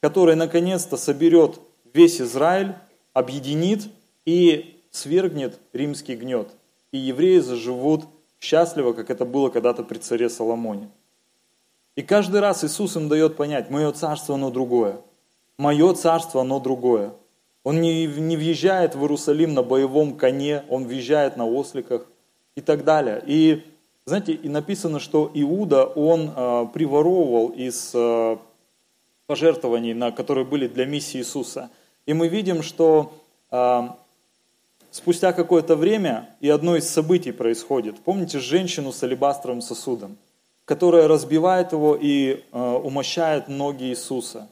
который 0.00 0.34
наконец-то 0.34 0.96
соберет 0.96 1.60
весь 1.92 2.20
Израиль, 2.20 2.74
объединит 3.12 3.88
и 4.24 4.80
свергнет 4.90 5.58
римский 5.72 6.16
гнет. 6.16 6.48
И 6.92 6.98
евреи 6.98 7.38
заживут 7.38 8.04
счастливо, 8.40 8.92
как 8.92 9.10
это 9.10 9.24
было 9.24 9.50
когда-то 9.50 9.84
при 9.84 9.98
царе 9.98 10.28
Соломоне. 10.28 10.88
И 11.94 12.02
каждый 12.02 12.40
раз 12.40 12.64
Иисус 12.64 12.96
им 12.96 13.08
дает 13.08 13.36
понять, 13.36 13.70
мое 13.70 13.92
царство, 13.92 14.34
оно 14.34 14.50
другое. 14.50 15.00
Мое 15.58 15.92
царство, 15.94 16.40
оно 16.40 16.58
другое. 16.58 17.12
Он 17.62 17.80
не, 17.80 18.06
не 18.06 18.36
въезжает 18.36 18.94
в 18.94 19.02
Иерусалим 19.02 19.54
на 19.54 19.62
боевом 19.62 20.16
коне, 20.16 20.64
он 20.68 20.86
въезжает 20.86 21.36
на 21.36 21.46
осликах 21.46 22.06
и 22.54 22.60
так 22.60 22.84
далее. 22.84 23.22
И, 23.26 23.64
знаете, 24.06 24.32
и 24.32 24.48
написано, 24.48 24.98
что 24.98 25.30
Иуда, 25.34 25.84
он 25.84 26.32
э, 26.34 26.66
приворовывал 26.72 27.48
из 27.48 27.92
э, 27.94 28.36
пожертвований, 29.26 29.94
на, 29.94 30.10
которые 30.10 30.46
были 30.46 30.66
для 30.68 30.86
миссии 30.86 31.18
Иисуса. 31.18 31.70
И 32.06 32.14
мы 32.14 32.28
видим, 32.28 32.62
что 32.62 33.12
э, 33.50 33.88
спустя 34.90 35.32
какое-то 35.32 35.76
время 35.76 36.30
и 36.40 36.48
одно 36.48 36.76
из 36.76 36.88
событий 36.88 37.32
происходит. 37.32 38.00
Помните 38.00 38.38
женщину 38.38 38.90
с 38.90 39.02
алебастровым 39.02 39.60
сосудом, 39.60 40.16
которая 40.64 41.08
разбивает 41.08 41.72
его 41.72 41.96
и 42.00 42.42
э, 42.52 42.58
умощает 42.58 43.48
ноги 43.48 43.84
Иисуса. 43.84 44.48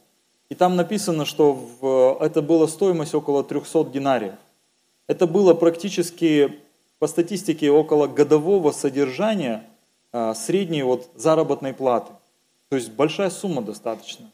И 0.49 0.55
там 0.55 0.75
написано, 0.75 1.25
что 1.25 1.53
в, 1.53 2.17
это 2.21 2.41
была 2.41 2.67
стоимость 2.67 3.13
около 3.13 3.43
300 3.43 3.85
динариев. 3.85 4.33
Это 5.07 5.27
было 5.27 5.53
практически, 5.53 6.59
по 6.97 7.07
статистике, 7.07 7.69
около 7.71 8.07
годового 8.07 8.71
содержания 8.71 9.63
э, 10.11 10.33
средней 10.35 10.83
вот 10.83 11.09
заработной 11.15 11.73
платы. 11.73 12.11
То 12.69 12.75
есть 12.75 12.91
большая 12.91 13.29
сумма 13.29 13.61
достаточно. 13.61 14.29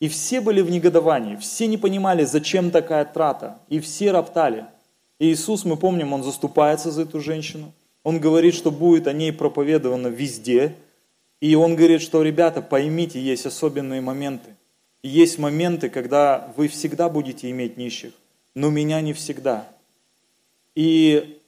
И 0.00 0.08
все 0.08 0.40
были 0.40 0.60
в 0.60 0.70
негодовании, 0.70 1.36
все 1.36 1.66
не 1.66 1.76
понимали, 1.76 2.24
зачем 2.24 2.70
такая 2.70 3.04
трата, 3.04 3.58
и 3.68 3.80
все 3.80 4.12
роптали– 4.12 4.66
и 5.18 5.32
Иисус, 5.32 5.64
мы 5.64 5.76
помним, 5.76 6.12
Он 6.12 6.22
заступается 6.22 6.90
за 6.90 7.02
эту 7.02 7.20
женщину. 7.20 7.72
Он 8.04 8.20
говорит, 8.20 8.54
что 8.54 8.70
будет 8.70 9.06
о 9.06 9.12
ней 9.12 9.32
проповедовано 9.32 10.08
везде. 10.08 10.74
И 11.40 11.54
Он 11.54 11.74
говорит, 11.74 12.02
что, 12.02 12.22
ребята, 12.22 12.62
поймите, 12.62 13.20
есть 13.20 13.46
особенные 13.46 14.00
моменты. 14.00 14.54
Есть 15.02 15.38
моменты, 15.38 15.90
когда 15.90 16.52
вы 16.56 16.66
всегда 16.68 17.08
будете 17.08 17.50
иметь 17.50 17.76
нищих, 17.76 18.12
но 18.54 18.68
меня 18.70 19.00
не 19.00 19.12
всегда. 19.12 19.68
И 20.74 21.40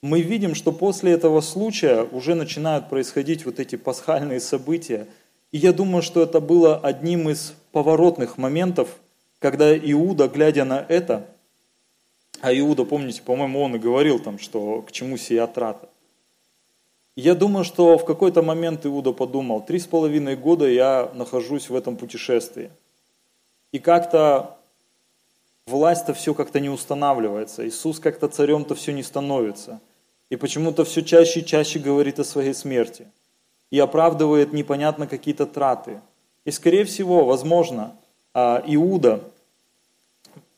мы 0.00 0.22
видим, 0.22 0.54
что 0.54 0.72
после 0.72 1.12
этого 1.12 1.40
случая 1.40 2.02
уже 2.02 2.34
начинают 2.34 2.88
происходить 2.88 3.44
вот 3.44 3.60
эти 3.60 3.76
пасхальные 3.76 4.40
события. 4.40 5.06
И 5.52 5.58
я 5.58 5.72
думаю, 5.72 6.02
что 6.02 6.22
это 6.22 6.40
было 6.40 6.78
одним 6.78 7.28
из 7.28 7.54
поворотных 7.72 8.38
моментов, 8.38 8.96
когда 9.38 9.76
Иуда, 9.76 10.28
глядя 10.28 10.64
на 10.64 10.84
это, 10.88 11.26
а 12.40 12.52
Иуда, 12.58 12.84
помните, 12.84 13.22
по-моему, 13.22 13.60
он 13.60 13.76
и 13.76 13.78
говорил 13.78 14.18
там, 14.18 14.38
что 14.38 14.82
к 14.82 14.92
чему 14.92 15.16
сия 15.16 15.46
трата. 15.46 15.88
Я 17.16 17.34
думаю, 17.34 17.64
что 17.64 17.96
в 17.96 18.04
какой-то 18.04 18.42
момент 18.42 18.84
Иуда 18.86 19.12
подумал, 19.12 19.64
три 19.64 19.78
с 19.78 19.86
половиной 19.86 20.36
года 20.36 20.68
я 20.68 21.10
нахожусь 21.14 21.70
в 21.70 21.76
этом 21.76 21.96
путешествии. 21.96 22.70
И 23.74 23.80
как-то 23.80 24.56
власть-то 25.66 26.14
все 26.14 26.32
как-то 26.32 26.60
не 26.60 26.68
устанавливается, 26.68 27.66
Иисус 27.66 27.98
как-то 27.98 28.28
царем-то 28.28 28.76
все 28.76 28.92
не 28.92 29.02
становится. 29.02 29.80
И 30.30 30.36
почему-то 30.36 30.84
все 30.84 31.02
чаще 31.02 31.40
и 31.40 31.44
чаще 31.44 31.80
говорит 31.80 32.20
о 32.20 32.24
своей 32.24 32.54
смерти. 32.54 33.08
И 33.72 33.80
оправдывает 33.80 34.52
непонятно 34.52 35.08
какие-то 35.08 35.44
траты. 35.44 36.00
И 36.44 36.52
скорее 36.52 36.84
всего, 36.84 37.24
возможно, 37.24 37.96
а, 38.32 38.62
Иуда 38.64 39.24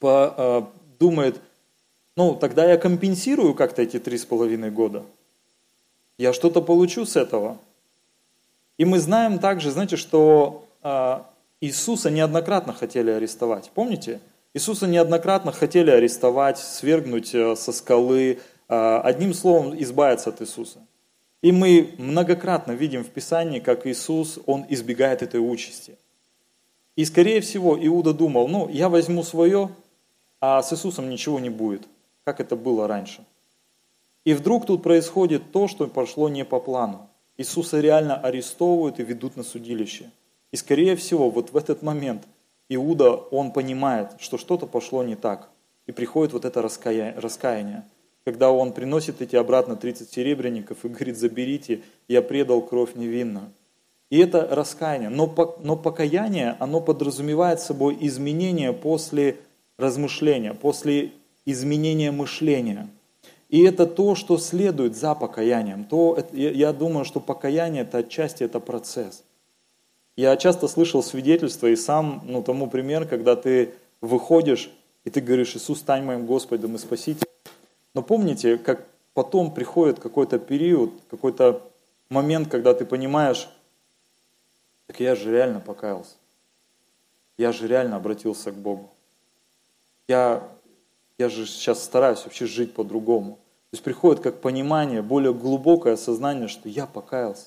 а, 0.02 0.70
думает, 0.98 1.40
ну, 2.16 2.34
тогда 2.34 2.70
я 2.70 2.76
компенсирую 2.76 3.54
как-то 3.54 3.80
эти 3.80 3.98
три 3.98 4.18
с 4.18 4.26
половиной 4.26 4.70
года. 4.70 5.04
Я 6.18 6.34
что-то 6.34 6.60
получу 6.60 7.06
с 7.06 7.16
этого. 7.16 7.56
И 8.76 8.84
мы 8.84 9.00
знаем 9.00 9.38
также, 9.38 9.70
знаете, 9.70 9.96
что 9.96 10.66
э, 10.82 11.20
Иисуса 11.60 12.10
неоднократно 12.10 12.72
хотели 12.72 13.10
арестовать. 13.10 13.70
Помните? 13.74 14.20
Иисуса 14.54 14.86
неоднократно 14.86 15.52
хотели 15.52 15.90
арестовать, 15.90 16.58
свергнуть 16.58 17.34
э, 17.34 17.56
со 17.56 17.72
скалы, 17.72 18.38
э, 18.68 19.00
одним 19.04 19.34
словом 19.34 19.80
избавиться 19.82 20.30
от 20.30 20.40
Иисуса. 20.40 20.80
И 21.42 21.52
мы 21.52 21.94
многократно 21.98 22.72
видим 22.72 23.04
в 23.04 23.08
Писании, 23.08 23.60
как 23.60 23.86
Иисус, 23.86 24.38
Он 24.46 24.64
избегает 24.68 25.22
этой 25.22 25.38
участи. 25.38 25.96
И 26.96 27.04
скорее 27.04 27.40
всего 27.40 27.76
Иуда 27.78 28.14
думал, 28.14 28.48
ну, 28.48 28.68
я 28.68 28.88
возьму 28.88 29.22
свое, 29.22 29.70
а 30.40 30.62
с 30.62 30.72
Иисусом 30.72 31.10
ничего 31.10 31.38
не 31.38 31.50
будет 31.50 31.82
как 32.26 32.40
это 32.40 32.56
было 32.56 32.88
раньше. 32.88 33.24
И 34.24 34.34
вдруг 34.34 34.66
тут 34.66 34.82
происходит 34.82 35.52
то, 35.52 35.68
что 35.68 35.86
пошло 35.86 36.28
не 36.28 36.44
по 36.44 36.58
плану. 36.58 37.08
Иисуса 37.36 37.80
реально 37.80 38.16
арестовывают 38.16 38.98
и 38.98 39.04
ведут 39.04 39.36
на 39.36 39.44
судилище. 39.44 40.10
И 40.56 40.58
скорее 40.58 40.96
всего, 40.96 41.28
вот 41.28 41.52
в 41.52 41.56
этот 41.58 41.82
момент 41.82 42.22
Иуда, 42.70 43.10
он 43.10 43.52
понимает, 43.52 44.12
что 44.18 44.38
что-то 44.38 44.64
пошло 44.64 45.04
не 45.04 45.14
так. 45.14 45.50
И 45.86 45.92
приходит 45.92 46.32
вот 46.32 46.46
это 46.46 46.62
раскаяние, 46.62 47.84
когда 48.24 48.50
он 48.50 48.72
приносит 48.72 49.20
эти 49.20 49.36
обратно 49.36 49.76
30 49.76 50.10
серебряников 50.10 50.82
и 50.82 50.88
говорит, 50.88 51.18
заберите, 51.18 51.82
я 52.08 52.22
предал 52.22 52.62
кровь 52.62 52.94
невинную. 52.94 53.52
И 54.08 54.18
это 54.18 54.48
раскаяние. 54.50 55.10
Но, 55.10 55.26
но 55.62 55.76
покаяние, 55.76 56.56
оно 56.58 56.80
подразумевает 56.80 57.60
собой 57.60 57.98
изменение 58.00 58.72
после 58.72 59.36
размышления, 59.76 60.54
после 60.54 61.12
изменение 61.44 62.12
мышления. 62.12 62.88
И 63.50 63.62
это 63.62 63.86
то, 63.86 64.14
что 64.14 64.38
следует 64.38 64.96
за 64.96 65.14
покаянием. 65.14 65.84
То, 65.84 66.18
я 66.32 66.72
думаю, 66.72 67.04
что 67.04 67.20
покаяние 67.20 67.82
это 67.82 67.98
отчасти 67.98 68.42
это 68.42 68.58
процесс. 68.58 69.22
Я 70.16 70.36
часто 70.36 70.66
слышал 70.66 71.02
свидетельства 71.02 71.66
и 71.66 71.76
сам 71.76 72.22
ну, 72.24 72.42
тому 72.42 72.68
пример, 72.68 73.06
когда 73.06 73.36
ты 73.36 73.74
выходишь 74.00 74.70
и 75.06 75.10
ты 75.10 75.20
говоришь, 75.20 75.54
Иисус, 75.54 75.78
стань 75.78 76.02
моим 76.02 76.26
Господом 76.26 76.74
и 76.74 76.78
Спасителем. 76.78 77.30
Но 77.94 78.02
помните, 78.02 78.58
как 78.58 78.84
потом 79.14 79.54
приходит 79.54 80.00
какой-то 80.00 80.40
период, 80.40 80.90
какой-то 81.08 81.62
момент, 82.08 82.48
когда 82.50 82.74
ты 82.74 82.84
понимаешь, 82.84 83.48
так 84.88 84.98
я 84.98 85.14
же 85.14 85.30
реально 85.30 85.60
покаялся. 85.60 86.16
Я 87.38 87.52
же 87.52 87.68
реально 87.68 87.96
обратился 87.96 88.50
к 88.50 88.56
Богу. 88.56 88.90
Я 90.08 90.42
я 91.18 91.28
же 91.28 91.46
сейчас 91.46 91.82
стараюсь 91.82 92.24
вообще 92.24 92.46
жить 92.46 92.74
по-другому. 92.74 93.34
То 93.70 93.74
есть 93.74 93.84
приходит 93.84 94.22
как 94.22 94.40
понимание, 94.40 95.02
более 95.02 95.32
глубокое 95.32 95.94
осознание, 95.94 96.48
что 96.48 96.68
я 96.68 96.86
покаялся. 96.86 97.46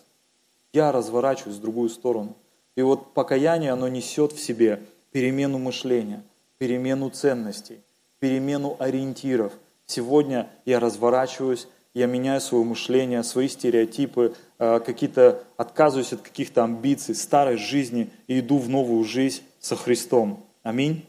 Я 0.73 0.91
разворачиваюсь 0.91 1.57
в 1.57 1.61
другую 1.61 1.89
сторону. 1.89 2.35
И 2.75 2.81
вот 2.81 3.13
покаяние, 3.13 3.71
оно 3.71 3.87
несет 3.87 4.31
в 4.33 4.39
себе 4.39 4.81
перемену 5.11 5.57
мышления, 5.57 6.23
перемену 6.57 7.09
ценностей, 7.09 7.79
перемену 8.19 8.75
ориентиров. 8.79 9.53
Сегодня 9.85 10.49
я 10.65 10.79
разворачиваюсь, 10.79 11.67
я 11.93 12.05
меняю 12.05 12.39
свое 12.39 12.63
мышление, 12.63 13.23
свои 13.23 13.47
стереотипы, 13.47 14.35
э, 14.59 14.79
какие-то 14.79 15.43
отказываюсь 15.57 16.13
от 16.13 16.21
каких-то 16.21 16.63
амбиций, 16.63 17.15
старой 17.15 17.57
жизни 17.57 18.11
и 18.27 18.39
иду 18.39 18.59
в 18.59 18.69
новую 18.69 19.03
жизнь 19.03 19.41
со 19.59 19.75
Христом. 19.75 20.45
Аминь. 20.63 21.05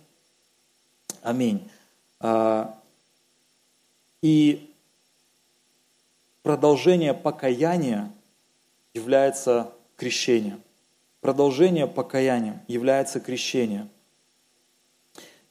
Аминь. 1.22 1.68
А, 2.18 2.78
и 4.22 4.70
продолжение 6.42 7.14
покаяния 7.14 8.10
является 8.94 9.72
крещение. 9.96 10.58
Продолжение 11.20 11.86
покаяния 11.86 12.64
является 12.66 13.20
крещение. 13.20 13.88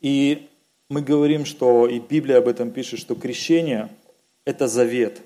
И 0.01 0.49
мы 0.89 1.01
говорим, 1.01 1.45
что 1.45 1.87
и 1.87 1.99
Библия 1.99 2.39
об 2.39 2.47
этом 2.47 2.71
пишет, 2.71 2.99
что 2.99 3.13
крещение– 3.13 3.89
это 4.45 4.67
завет. 4.67 5.21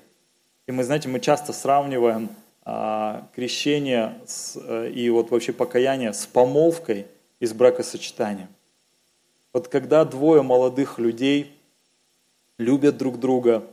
И 0.66 0.72
мы, 0.72 0.84
знаете, 0.84 1.08
мы 1.08 1.20
часто 1.20 1.54
сравниваем 1.54 2.28
а, 2.64 3.26
крещение 3.34 4.18
с, 4.26 4.58
а, 4.60 4.86
и 4.86 5.08
вот 5.08 5.30
вообще 5.30 5.52
покаяние 5.52 6.12
с 6.12 6.26
помолвкой 6.26 7.06
из 7.40 7.52
бракосочетания. 7.54 8.48
Вот 9.54 9.68
когда 9.68 10.04
двое 10.04 10.42
молодых 10.42 10.98
людей 10.98 11.58
любят 12.58 12.98
друг 12.98 13.18
друга, 13.18 13.64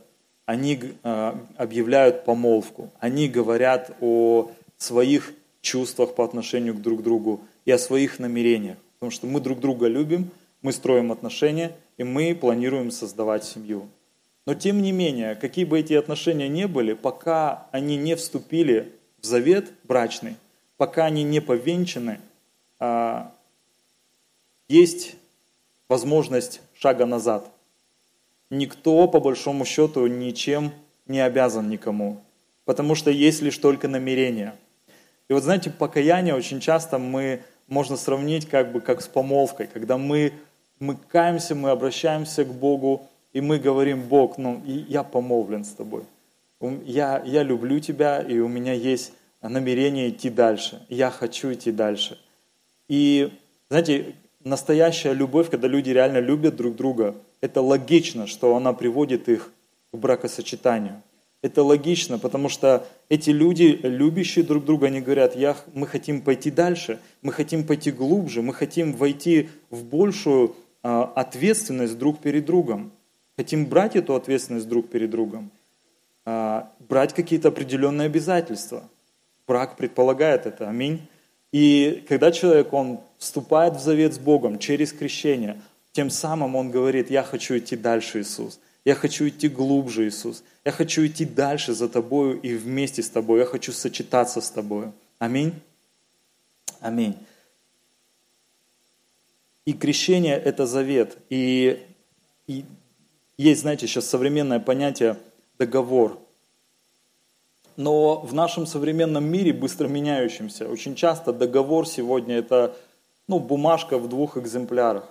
они 0.46 0.94
а, 1.02 1.38
объявляют 1.56 2.24
помолвку, 2.24 2.90
они 2.98 3.28
говорят 3.28 3.94
о 4.00 4.50
своих 4.78 5.34
чувствах 5.62 6.14
по 6.14 6.24
отношению 6.24 6.74
к 6.74 6.82
друг 6.82 7.02
другу 7.02 7.40
и 7.64 7.70
о 7.70 7.78
своих 7.78 8.18
намерениях. 8.18 8.76
Потому 8.98 9.10
что 9.10 9.26
мы 9.26 9.40
друг 9.40 9.60
друга 9.60 9.86
любим, 9.86 10.30
мы 10.60 10.72
строим 10.72 11.10
отношения, 11.10 11.74
и 11.96 12.04
мы 12.04 12.34
планируем 12.34 12.90
создавать 12.90 13.44
семью. 13.44 13.88
Но 14.44 14.54
тем 14.54 14.82
не 14.82 14.92
менее, 14.92 15.34
какие 15.36 15.64
бы 15.64 15.80
эти 15.80 15.94
отношения 15.94 16.48
ни 16.48 16.64
были, 16.64 16.92
пока 16.94 17.68
они 17.70 17.96
не 17.96 18.16
вступили 18.16 18.92
в 19.20 19.26
завет 19.26 19.72
брачный, 19.84 20.36
пока 20.76 21.04
они 21.04 21.22
не 21.22 21.40
повенчаны, 21.40 22.20
а, 22.80 23.32
есть 24.68 25.14
возможность 25.88 26.60
шага 26.74 27.06
назад. 27.06 27.48
Никто, 28.50 29.06
по 29.06 29.20
большому 29.20 29.64
счету, 29.64 30.06
ничем 30.06 30.72
не 31.06 31.20
обязан 31.20 31.68
никому, 31.68 32.20
потому 32.64 32.94
что 32.94 33.10
есть 33.10 33.42
лишь 33.42 33.58
только 33.58 33.86
намерение. 33.86 34.54
И 35.28 35.32
вот 35.32 35.42
знаете, 35.42 35.70
покаяние 35.70 36.34
очень 36.34 36.60
часто 36.60 36.98
мы 36.98 37.42
можно 37.68 37.96
сравнить 37.96 38.48
как 38.48 38.72
бы 38.72 38.80
как 38.80 39.00
с 39.00 39.08
помолвкой, 39.08 39.66
когда 39.66 39.96
мы, 39.96 40.32
мы 40.78 40.96
каемся, 41.08 41.54
мы 41.54 41.70
обращаемся 41.70 42.44
к 42.44 42.52
Богу, 42.52 43.08
и 43.32 43.40
мы 43.40 43.58
говорим, 43.58 44.02
Бог, 44.02 44.36
ну, 44.36 44.62
я 44.66 45.02
помолвлен 45.02 45.64
с 45.64 45.70
тобой. 45.70 46.02
Я, 46.84 47.22
я 47.24 47.42
люблю 47.42 47.80
тебя, 47.80 48.20
и 48.20 48.38
у 48.38 48.48
меня 48.48 48.74
есть 48.74 49.12
намерение 49.40 50.10
идти 50.10 50.30
дальше. 50.30 50.84
Я 50.88 51.10
хочу 51.10 51.52
идти 51.52 51.72
дальше. 51.72 52.18
И, 52.88 53.32
знаете, 53.68 54.14
настоящая 54.44 55.14
любовь, 55.14 55.50
когда 55.50 55.66
люди 55.66 55.90
реально 55.90 56.18
любят 56.18 56.56
друг 56.56 56.76
друга, 56.76 57.14
это 57.40 57.62
логично, 57.62 58.26
что 58.26 58.54
она 58.54 58.72
приводит 58.72 59.28
их 59.28 59.50
к 59.92 59.96
бракосочетанию. 59.96 61.02
Это 61.42 61.64
логично, 61.64 62.20
потому 62.20 62.48
что 62.48 62.86
эти 63.08 63.30
люди, 63.30 63.78
любящие 63.82 64.44
друг 64.44 64.64
друга, 64.64 64.86
они 64.86 65.00
говорят, 65.00 65.34
я, 65.34 65.56
мы 65.74 65.88
хотим 65.88 66.22
пойти 66.22 66.52
дальше, 66.52 67.00
мы 67.20 67.32
хотим 67.32 67.66
пойти 67.66 67.90
глубже, 67.90 68.42
мы 68.42 68.54
хотим 68.54 68.92
войти 68.92 69.48
в 69.68 69.84
большую 69.84 70.54
а, 70.84 71.12
ответственность 71.16 71.98
друг 71.98 72.20
перед 72.20 72.44
другом. 72.44 72.92
Хотим 73.36 73.66
брать 73.66 73.96
эту 73.96 74.14
ответственность 74.14 74.68
друг 74.68 74.88
перед 74.88 75.10
другом, 75.10 75.50
а, 76.24 76.70
брать 76.88 77.12
какие-то 77.12 77.48
определенные 77.48 78.06
обязательства. 78.06 78.84
Брак 79.48 79.76
предполагает 79.76 80.46
это, 80.46 80.68
аминь. 80.68 81.00
И 81.50 82.04
когда 82.08 82.30
человек, 82.30 82.72
он 82.72 83.00
вступает 83.18 83.74
в 83.74 83.80
завет 83.80 84.14
с 84.14 84.18
Богом 84.18 84.60
через 84.60 84.92
крещение, 84.92 85.60
тем 85.90 86.08
самым 86.08 86.54
он 86.54 86.70
говорит, 86.70 87.10
я 87.10 87.24
хочу 87.24 87.58
идти 87.58 87.76
дальше, 87.76 88.20
Иисус. 88.20 88.60
Я 88.84 88.94
хочу 88.94 89.28
идти 89.28 89.48
глубже, 89.48 90.08
Иисус. 90.08 90.42
Я 90.64 90.72
хочу 90.72 91.06
идти 91.06 91.24
дальше 91.24 91.72
за 91.72 91.88
Тобою 91.88 92.40
и 92.40 92.54
вместе 92.54 93.02
с 93.02 93.08
Тобой. 93.08 93.40
Я 93.40 93.46
хочу 93.46 93.72
сочетаться 93.72 94.40
с 94.40 94.50
Тобою. 94.50 94.92
Аминь. 95.18 95.52
Аминь. 96.80 97.16
И 99.64 99.72
крещение– 99.72 100.36
это 100.44 100.66
завет. 100.66 101.16
И, 101.30 101.80
и 102.48 102.64
есть, 103.38 103.60
знаете, 103.60 103.86
сейчас 103.86 104.08
современное 104.08 104.58
понятие 104.58 105.16
договор. 105.58 106.18
Но 107.76 108.20
в 108.20 108.34
нашем 108.34 108.66
современном 108.66 109.24
мире, 109.24 109.52
быстро 109.52 109.86
меняющемся, 109.86 110.68
очень 110.68 110.94
часто 110.96 111.32
договор 111.32 111.86
сегодня 111.86 112.36
это 112.36 112.76
ну, 113.28 113.38
бумажка 113.38 113.98
в 113.98 114.08
двух 114.08 114.36
экземплярах, 114.36 115.08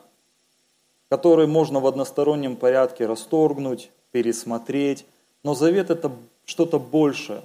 который 1.11 1.45
можно 1.45 1.81
в 1.81 1.87
одностороннем 1.87 2.55
порядке 2.55 3.05
расторгнуть, 3.05 3.91
пересмотреть. 4.13 5.05
Но 5.43 5.55
завет 5.55 5.89
это 5.89 6.09
что-то 6.45 6.79
большее, 6.79 7.41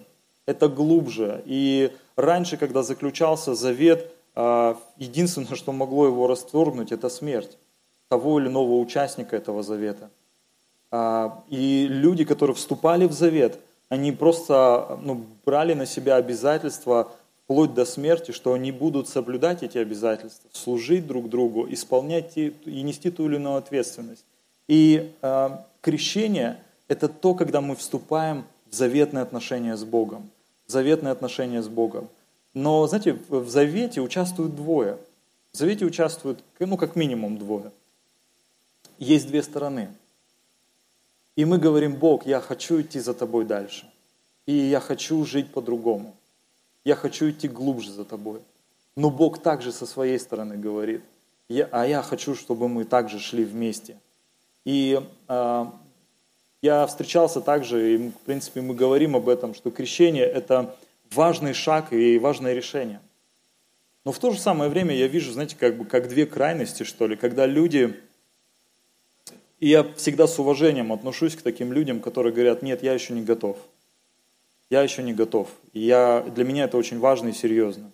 это 0.46 0.68
глубже. 0.68 1.42
И 1.46 1.90
раньше, 2.14 2.58
когда 2.58 2.84
заключался 2.84 3.56
завет, 3.56 4.12
а, 4.36 4.78
единственное, 4.98 5.56
что 5.56 5.72
могло 5.72 6.06
его 6.06 6.28
расторгнуть, 6.28 6.92
это 6.92 7.08
смерть 7.08 7.58
того 8.08 8.38
или 8.38 8.46
иного 8.46 8.78
участника 8.78 9.34
этого 9.34 9.64
завета. 9.64 10.10
А, 10.92 11.42
и 11.48 11.88
люди, 11.90 12.24
которые 12.24 12.54
вступали 12.54 13.06
в 13.06 13.12
завет, 13.12 13.58
они 13.88 14.12
просто 14.12 14.96
ну, 15.02 15.24
брали 15.44 15.74
на 15.74 15.86
себя 15.86 16.14
обязательства 16.14 17.10
вплоть 17.46 17.72
до 17.72 17.84
смерти, 17.84 18.32
что 18.32 18.52
они 18.52 18.72
будут 18.72 19.08
соблюдать 19.08 19.62
эти 19.62 19.78
обязательства, 19.78 20.50
служить 20.52 21.06
друг 21.06 21.30
другу, 21.30 21.66
исполнять 21.70 22.36
и, 22.36 22.52
и 22.66 22.82
нести 22.82 23.10
ту 23.10 23.26
или 23.26 23.36
иную 23.36 23.56
ответственность. 23.56 24.24
И 24.68 25.12
э, 25.22 25.50
крещение– 25.80 26.58
это 26.88 27.08
то, 27.08 27.34
когда 27.34 27.60
мы 27.60 27.74
вступаем 27.76 28.44
в 28.70 28.74
заветные 28.74 29.22
отношения 29.22 29.76
с 29.76 29.84
Богом. 29.84 30.28
Заветные 30.66 31.12
отношения 31.12 31.62
с 31.62 31.68
Богом. 31.68 32.08
Но, 32.52 32.86
знаете, 32.86 33.18
в 33.28 33.48
завете 33.48 34.00
участвуют 34.00 34.54
двое. 34.54 34.98
В 35.52 35.56
завете 35.56 35.84
участвуют, 35.84 36.42
ну, 36.58 36.76
как 36.76 36.96
минимум 36.96 37.38
двое. 37.38 37.70
Есть 38.98 39.28
две 39.28 39.42
стороны– 39.42 39.88
и 41.36 41.44
мы 41.44 41.58
говорим, 41.58 41.94
Бог, 41.94 42.26
я 42.26 42.40
хочу 42.40 42.80
идти 42.80 42.98
за 42.98 43.12
тобой 43.12 43.44
дальше. 43.44 43.86
И 44.46 44.54
я 44.54 44.80
хочу 44.80 45.24
жить 45.24 45.52
по-другому. 45.52 46.16
Я 46.86 46.94
хочу 46.94 47.28
идти 47.28 47.48
глубже 47.48 47.90
за 47.90 48.04
тобой. 48.04 48.38
Но 48.94 49.10
Бог 49.10 49.42
также 49.42 49.72
со 49.72 49.86
своей 49.86 50.20
стороны 50.20 50.56
говорит, 50.56 51.02
я, 51.48 51.68
а 51.72 51.84
я 51.84 52.00
хочу, 52.00 52.36
чтобы 52.36 52.68
мы 52.68 52.84
также 52.84 53.18
шли 53.18 53.44
вместе. 53.44 53.96
И 54.64 55.02
э, 55.26 55.64
я 56.62 56.86
встречался 56.86 57.40
также, 57.40 57.92
и 57.92 58.08
в 58.10 58.18
принципе 58.24 58.60
мы 58.60 58.72
говорим 58.72 59.16
об 59.16 59.28
этом, 59.28 59.52
что 59.52 59.72
крещение 59.72 60.26
это 60.26 60.76
важный 61.10 61.54
шаг 61.54 61.92
и 61.92 62.20
важное 62.20 62.54
решение. 62.54 63.00
Но 64.04 64.12
в 64.12 64.20
то 64.20 64.30
же 64.30 64.38
самое 64.38 64.70
время 64.70 64.94
я 64.94 65.08
вижу, 65.08 65.32
знаете, 65.32 65.56
как 65.58 65.76
бы 65.76 65.86
как 65.86 66.06
две 66.06 66.24
крайности, 66.24 66.84
что 66.84 67.08
ли, 67.08 67.16
когда 67.16 67.46
люди 67.46 68.00
и 69.58 69.70
я 69.70 69.82
всегда 69.96 70.28
с 70.28 70.38
уважением 70.38 70.92
отношусь 70.92 71.34
к 71.34 71.42
таким 71.42 71.72
людям, 71.72 71.98
которые 71.98 72.32
говорят, 72.32 72.62
нет, 72.62 72.84
я 72.84 72.92
еще 72.92 73.12
не 73.12 73.22
готов. 73.22 73.58
Я 74.70 74.82
еще 74.82 75.02
не 75.02 75.12
готов. 75.12 75.48
И 75.72 75.80
я, 75.80 76.24
для 76.34 76.44
меня 76.44 76.64
это 76.64 76.76
очень 76.76 76.98
важно 76.98 77.28
и 77.28 77.32
серьезно. 77.32 77.90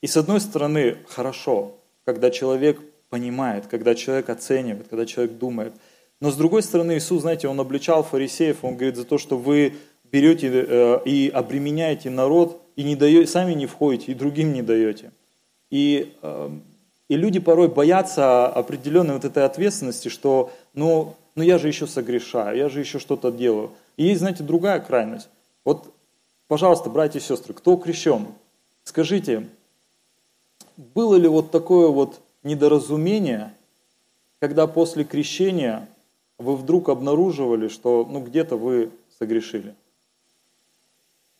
И 0.00 0.06
с 0.06 0.16
одной 0.16 0.40
стороны, 0.40 0.98
хорошо, 1.08 1.72
когда 2.04 2.30
человек 2.30 2.80
понимает, 3.08 3.66
когда 3.66 3.94
человек 3.94 4.28
оценивает, 4.28 4.88
когда 4.88 5.06
человек 5.06 5.38
думает. 5.38 5.72
Но 6.20 6.30
с 6.30 6.36
другой 6.36 6.62
стороны, 6.62 6.96
Иисус, 6.96 7.22
знаете, 7.22 7.48
Он 7.48 7.58
обличал 7.58 8.02
фарисеев, 8.02 8.64
Он 8.64 8.76
говорит 8.76 8.96
за 8.96 9.04
то, 9.04 9.18
что 9.18 9.36
вы 9.36 9.74
берете 10.04 10.50
э, 10.52 11.00
и 11.04 11.30
обременяете 11.32 12.10
народ, 12.10 12.62
и 12.76 12.84
не 12.84 12.96
даете, 12.96 13.30
сами 13.30 13.54
не 13.54 13.66
входите, 13.66 14.12
и 14.12 14.14
другим 14.14 14.52
не 14.52 14.62
даете. 14.62 15.10
И 15.70 16.14
э, 16.22 16.50
и 17.08 17.16
люди 17.16 17.38
порой 17.38 17.68
боятся 17.68 18.46
определенной 18.46 19.14
вот 19.14 19.24
этой 19.24 19.44
ответственности, 19.44 20.08
что 20.08 20.52
ну, 20.72 21.14
ну 21.34 21.42
я 21.42 21.58
же 21.58 21.68
еще 21.68 21.86
согрешаю, 21.86 22.56
я 22.56 22.68
же 22.68 22.80
еще 22.80 22.98
что-то 22.98 23.30
делаю. 23.30 23.72
И 23.96 24.04
есть, 24.04 24.20
знаете, 24.20 24.42
другая 24.42 24.80
крайность. 24.80 25.28
Вот, 25.64 25.93
пожалуйста, 26.48 26.90
братья 26.90 27.18
и 27.18 27.22
сестры, 27.22 27.54
кто 27.54 27.76
крещен? 27.76 28.26
Скажите, 28.84 29.48
было 30.76 31.16
ли 31.16 31.28
вот 31.28 31.50
такое 31.50 31.88
вот 31.88 32.20
недоразумение, 32.42 33.54
когда 34.40 34.66
после 34.66 35.04
крещения 35.04 35.88
вы 36.38 36.56
вдруг 36.56 36.88
обнаруживали, 36.88 37.68
что 37.68 38.06
ну, 38.08 38.20
где-то 38.20 38.56
вы 38.56 38.90
согрешили? 39.18 39.74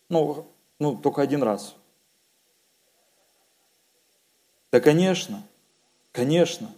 Ну, 0.08 0.46
ну, 0.78 0.96
только 0.96 1.22
один 1.22 1.42
раз. 1.42 1.74
Да, 4.72 4.80
конечно. 4.80 5.42
Конечно. 6.12 6.70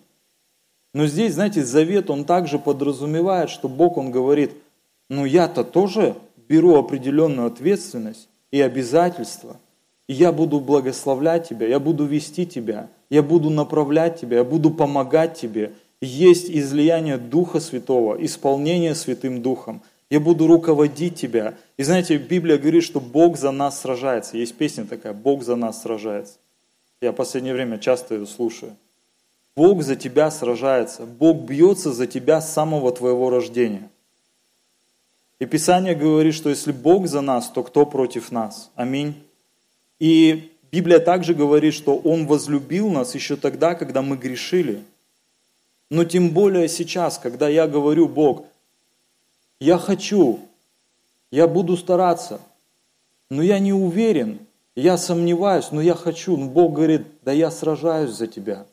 Но 0.92 1.06
здесь, 1.06 1.34
знаете, 1.34 1.62
завет, 1.62 2.08
он 2.08 2.24
также 2.24 2.58
подразумевает, 2.58 3.50
что 3.50 3.68
Бог, 3.68 3.98
он 3.98 4.10
говорит, 4.10 4.52
ну 5.08 5.24
я-то 5.26 5.62
тоже 5.62 6.16
беру 6.48 6.76
определенную 6.76 7.48
ответственность 7.48 8.28
и 8.50 8.60
обязательства, 8.60 9.56
и 10.08 10.12
я 10.12 10.32
буду 10.32 10.60
благословлять 10.60 11.48
тебя, 11.48 11.66
я 11.66 11.80
буду 11.80 12.04
вести 12.04 12.46
тебя, 12.46 12.88
я 13.10 13.22
буду 13.22 13.50
направлять 13.50 14.20
тебя, 14.20 14.38
я 14.38 14.44
буду 14.44 14.70
помогать 14.70 15.34
тебе. 15.34 15.72
Есть 16.00 16.50
излияние 16.50 17.18
Духа 17.18 17.60
Святого, 17.60 18.16
исполнение 18.24 18.94
Святым 18.94 19.42
Духом. 19.42 19.82
Я 20.10 20.20
буду 20.20 20.46
руководить 20.46 21.16
тебя. 21.16 21.54
И 21.76 21.82
знаете, 21.82 22.16
Библия 22.16 22.58
говорит, 22.58 22.84
что 22.84 23.00
Бог 23.00 23.36
за 23.36 23.50
нас 23.50 23.80
сражается. 23.80 24.36
Есть 24.36 24.54
песня 24.54 24.84
такая, 24.84 25.12
Бог 25.12 25.42
за 25.42 25.56
нас 25.56 25.82
сражается. 25.82 26.34
Я 27.00 27.12
в 27.12 27.16
последнее 27.16 27.54
время 27.54 27.78
часто 27.78 28.14
ее 28.14 28.26
слушаю. 28.26 28.76
Бог 29.56 29.82
за 29.82 29.96
тебя 29.96 30.30
сражается. 30.30 31.06
Бог 31.06 31.42
бьется 31.42 31.92
за 31.92 32.06
тебя 32.06 32.40
с 32.40 32.52
самого 32.52 32.92
твоего 32.92 33.30
рождения. 33.30 33.90
И 35.38 35.46
Писание 35.46 35.94
говорит, 35.94 36.34
что 36.34 36.48
если 36.48 36.72
Бог 36.72 37.06
за 37.06 37.20
нас, 37.20 37.50
то 37.50 37.62
кто 37.62 37.84
против 37.84 38.32
нас? 38.32 38.70
Аминь. 38.74 39.14
И 39.98 40.50
Библия 40.72 40.98
также 40.98 41.34
говорит, 41.34 41.74
что 41.74 41.96
Он 41.96 42.26
возлюбил 42.26 42.90
нас 42.90 43.14
еще 43.14 43.36
тогда, 43.36 43.74
когда 43.74 44.02
мы 44.02 44.16
грешили. 44.16 44.82
Но 45.90 46.04
тем 46.04 46.30
более 46.30 46.68
сейчас, 46.68 47.18
когда 47.18 47.48
я 47.48 47.66
говорю, 47.66 48.08
Бог, 48.08 48.44
я 49.60 49.78
хочу, 49.78 50.40
я 51.30 51.46
буду 51.46 51.76
стараться, 51.76 52.40
но 53.30 53.42
я 53.42 53.58
не 53.58 53.72
уверен, 53.72 54.40
я 54.74 54.98
сомневаюсь, 54.98 55.70
но 55.70 55.80
я 55.80 55.94
хочу. 55.94 56.36
Но 56.36 56.46
Бог 56.46 56.74
говорит, 56.74 57.02
да 57.24 57.32
я 57.32 57.50
сражаюсь 57.50 58.10
за 58.10 58.26
тебя. 58.26 58.66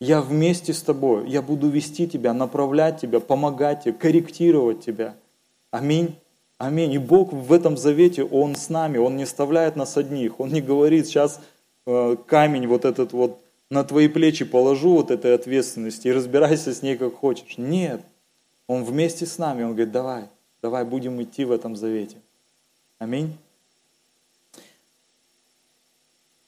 Я 0.00 0.20
вместе 0.20 0.72
с 0.72 0.82
тобой, 0.82 1.28
я 1.28 1.40
буду 1.40 1.68
вести 1.68 2.08
тебя, 2.08 2.34
направлять 2.34 3.00
тебя, 3.00 3.20
помогать 3.20 3.84
тебе, 3.84 3.92
корректировать 3.92 4.84
тебя. 4.84 5.14
Аминь. 5.74 6.16
Аминь. 6.56 6.92
И 6.92 6.98
Бог 6.98 7.32
в 7.32 7.52
этом 7.52 7.76
завете, 7.76 8.22
Он 8.22 8.54
с 8.54 8.68
нами, 8.68 8.98
Он 8.98 9.16
не 9.16 9.24
оставляет 9.24 9.74
нас 9.74 9.96
одних. 9.96 10.38
Он 10.38 10.50
не 10.50 10.60
говорит, 10.60 11.08
сейчас 11.08 11.40
э, 11.84 12.16
камень 12.28 12.68
вот 12.68 12.84
этот 12.84 13.12
вот 13.12 13.40
на 13.70 13.82
твои 13.82 14.06
плечи 14.06 14.44
положу 14.44 14.94
вот 14.94 15.10
этой 15.10 15.34
ответственности 15.34 16.06
и 16.06 16.12
разбирайся 16.12 16.72
с 16.72 16.82
ней 16.82 16.96
как 16.96 17.14
хочешь. 17.14 17.58
Нет. 17.58 18.02
Он 18.68 18.84
вместе 18.84 19.26
с 19.26 19.36
нами, 19.36 19.64
Он 19.64 19.70
говорит, 19.70 19.90
давай, 19.90 20.28
давай 20.62 20.84
будем 20.84 21.20
идти 21.20 21.44
в 21.44 21.50
этом 21.50 21.74
завете. 21.74 22.18
Аминь. 23.00 23.36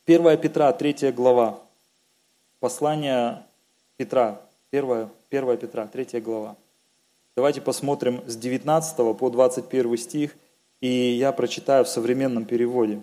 1 0.06 0.38
Петра, 0.38 0.72
3 0.72 1.10
глава. 1.10 1.58
Послание 2.60 3.42
Петра, 3.96 4.40
1, 4.70 5.08
1 5.30 5.56
Петра, 5.56 5.88
3 5.88 6.20
глава. 6.20 6.56
Давайте 7.36 7.60
посмотрим 7.60 8.22
с 8.26 8.34
19 8.34 9.18
по 9.18 9.28
21 9.28 9.98
стих, 9.98 10.34
и 10.80 10.88
я 10.88 11.32
прочитаю 11.32 11.84
в 11.84 11.88
современном 11.88 12.46
переводе. 12.46 13.02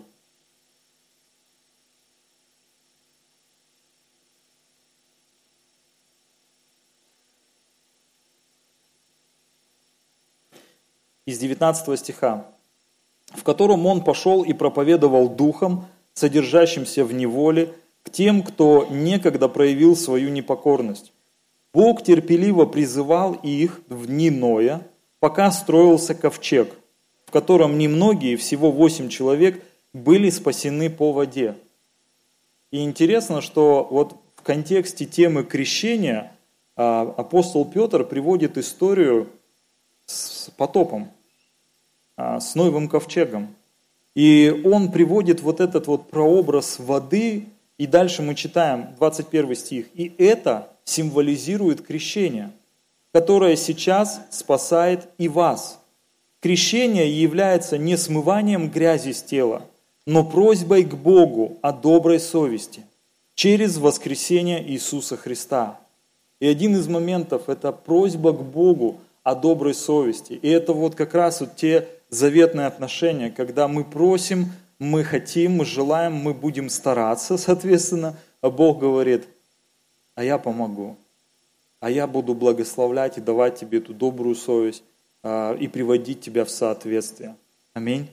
Из 11.26 11.38
19 11.38 11.96
стиха, 11.96 12.44
в 13.28 13.44
котором 13.44 13.86
он 13.86 14.02
пошел 14.02 14.42
и 14.42 14.52
проповедовал 14.52 15.28
духом, 15.28 15.86
содержащимся 16.12 17.04
в 17.04 17.12
неволе, 17.12 17.72
к 18.02 18.10
тем, 18.10 18.42
кто 18.42 18.88
некогда 18.90 19.48
проявил 19.48 19.94
свою 19.94 20.30
непокорность. 20.30 21.13
Бог 21.74 22.04
терпеливо 22.04 22.66
призывал 22.66 23.34
их 23.34 23.80
в 23.88 24.06
дни 24.06 24.30
Ноя, 24.30 24.86
пока 25.18 25.50
строился 25.50 26.14
ковчег, 26.14 26.72
в 27.26 27.32
котором 27.32 27.78
немногие, 27.78 28.36
всего 28.36 28.70
восемь 28.70 29.08
человек, 29.08 29.60
были 29.92 30.30
спасены 30.30 30.88
по 30.88 31.12
воде. 31.12 31.56
И 32.70 32.84
интересно, 32.84 33.40
что 33.40 33.88
вот 33.90 34.14
в 34.36 34.42
контексте 34.42 35.04
темы 35.04 35.42
крещения 35.42 36.32
а, 36.76 37.12
апостол 37.16 37.64
Петр 37.64 38.04
приводит 38.04 38.56
историю 38.56 39.28
с 40.06 40.50
потопом, 40.56 41.10
а, 42.16 42.38
с 42.38 42.54
Ноевым 42.54 42.88
ковчегом. 42.88 43.52
И 44.14 44.62
он 44.64 44.92
приводит 44.92 45.40
вот 45.40 45.60
этот 45.60 45.88
вот 45.88 46.08
прообраз 46.08 46.78
воды, 46.78 47.46
и 47.78 47.88
дальше 47.88 48.22
мы 48.22 48.36
читаем 48.36 48.94
21 48.96 49.56
стих. 49.56 49.86
«И 49.94 50.14
это 50.18 50.73
символизирует 50.84 51.82
крещение, 51.82 52.50
которое 53.12 53.56
сейчас 53.56 54.20
спасает 54.30 55.08
и 55.18 55.28
вас». 55.28 55.80
Крещение 56.40 57.10
является 57.10 57.78
не 57.78 57.96
смыванием 57.96 58.68
грязи 58.68 59.12
с 59.12 59.22
тела, 59.22 59.62
но 60.06 60.24
просьбой 60.24 60.84
к 60.84 60.94
Богу 60.94 61.56
о 61.62 61.72
доброй 61.72 62.20
совести 62.20 62.84
через 63.34 63.78
воскресение 63.78 64.62
Иисуса 64.62 65.16
Христа. 65.16 65.80
И 66.40 66.46
один 66.46 66.76
из 66.76 66.86
моментов– 66.88 67.44
это 67.48 67.72
просьба 67.72 68.32
к 68.32 68.42
Богу 68.42 69.00
о 69.22 69.34
доброй 69.34 69.74
совести. 69.74 70.34
И 70.34 70.48
это 70.48 70.72
вот 70.72 70.94
как 70.94 71.14
раз 71.14 71.40
вот 71.40 71.56
те 71.56 71.88
заветные 72.10 72.66
отношения, 72.66 73.30
когда 73.30 73.66
мы 73.66 73.84
просим, 73.84 74.52
мы 74.78 75.02
хотим, 75.02 75.56
мы 75.56 75.64
желаем, 75.64 76.14
мы 76.14 76.34
будем 76.34 76.68
стараться, 76.68 77.36
соответственно, 77.38 78.16
а 78.40 78.50
Бог 78.50 78.80
говорит, 78.80 79.26
а 80.14 80.24
я 80.24 80.38
помогу, 80.38 80.96
а 81.80 81.90
я 81.90 82.06
буду 82.06 82.34
благословлять 82.34 83.18
и 83.18 83.20
давать 83.20 83.58
тебе 83.58 83.78
эту 83.78 83.94
добрую 83.94 84.34
совесть 84.34 84.82
а, 85.22 85.54
и 85.54 85.68
приводить 85.68 86.20
тебя 86.20 86.44
в 86.44 86.50
соответствие. 86.50 87.36
Аминь. 87.72 88.08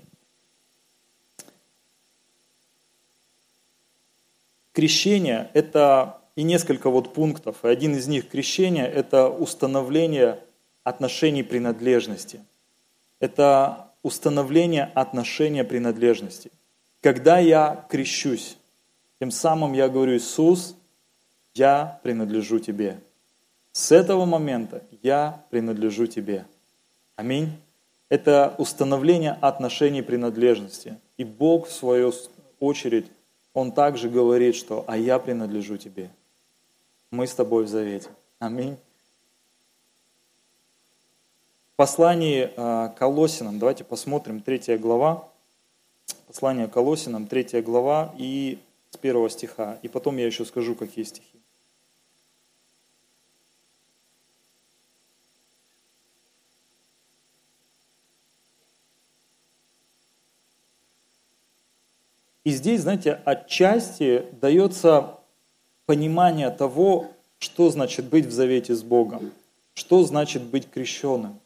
Крещение– 4.74 5.50
это 5.54 6.22
и 6.36 6.44
несколько 6.44 6.90
вот 6.90 7.14
пунктов. 7.14 7.64
И 7.64 7.68
один 7.68 7.96
из 7.96 8.08
них 8.08 8.30
крещение– 8.30 8.88
это 8.88 9.30
установление 9.30 10.40
отношений 10.84 11.44
принадлежности. 11.44 12.44
Это 13.20 13.92
установление 14.02 14.86
отношения 14.96 15.64
принадлежности. 15.64 16.52
Когда 17.02 17.38
я 17.40 17.86
крещусь, 17.90 18.58
тем 19.20 19.30
самым 19.30 19.74
я 19.74 19.90
говорю, 19.90 20.16
Иисус, 20.16 20.76
я 21.54 22.00
принадлежу 22.04 22.60
Тебе. 22.60 23.00
С 23.72 23.92
этого 23.92 24.26
момента 24.26 24.84
я 25.02 25.44
принадлежу 25.50 26.08
Тебе. 26.08 26.46
Аминь. 27.16 27.50
Это 28.10 28.56
установление 28.58 29.38
отношений 29.42 30.02
принадлежности. 30.02 30.98
И 31.18 31.24
Бог, 31.24 31.68
в 31.68 31.72
свою 31.72 32.14
очередь, 32.60 33.08
Он 33.54 33.72
также 33.72 34.10
говорит, 34.10 34.56
что 34.56 34.84
«а 34.88 34.98
я 34.98 35.20
принадлежу 35.20 35.78
Тебе». 35.78 36.10
Мы 37.10 37.28
с 37.28 37.36
Тобой 37.36 37.64
в 37.64 37.68
завете. 37.68 38.10
Аминь 38.40 38.78
послании 41.82 42.52
а, 42.58 42.90
Колосинам, 42.90 43.58
давайте 43.58 43.84
посмотрим, 43.84 44.40
третья 44.40 44.78
глава, 44.78 45.28
послание 46.28 46.68
Колосинам, 46.68 47.26
третья 47.26 47.64
глава 47.64 48.14
и 48.20 48.60
с 48.92 48.98
первого 48.98 49.32
стиха, 49.32 49.80
и 49.82 49.88
потом 49.88 50.18
я 50.18 50.28
еще 50.28 50.46
скажу, 50.46 50.76
какие 50.76 51.06
стихи. 51.06 51.31
И 62.44 62.52
здесь, 62.52 62.82
знаете, 62.82 63.20
отчасти 63.26 64.26
дается 64.42 65.18
понимание 65.86 66.50
того, 66.50 67.12
что 67.38 67.70
значит 67.70 68.06
быть 68.06 68.26
в 68.26 68.32
завете 68.32 68.74
с 68.76 68.84
Богом, 68.84 69.32
что 69.74 70.04
значит 70.04 70.44
быть 70.44 70.70
крещенным. 70.70 71.40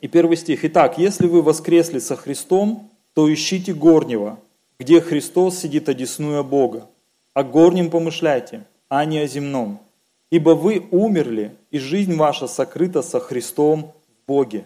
И 0.00 0.08
первый 0.08 0.36
стих. 0.36 0.64
Итак, 0.64 0.98
если 0.98 1.26
вы 1.26 1.42
воскресли 1.42 1.98
со 1.98 2.16
Христом, 2.16 2.90
то 3.14 3.32
ищите 3.32 3.72
горнего, 3.72 4.38
где 4.78 5.00
Христос 5.00 5.58
сидит 5.58 5.88
одесную 5.88 6.42
Бога. 6.42 6.88
О 7.34 7.44
горнем 7.44 7.88
помышляйте, 7.88 8.64
а 8.88 9.04
не 9.04 9.18
о 9.18 9.26
земном. 9.26 9.80
Ибо 10.30 10.50
вы 10.50 10.86
умерли, 10.90 11.54
и 11.70 11.78
жизнь 11.78 12.16
ваша 12.16 12.48
сокрыта 12.48 13.02
со 13.02 13.20
Христом 13.20 13.92
в 14.08 14.26
Боге. 14.26 14.64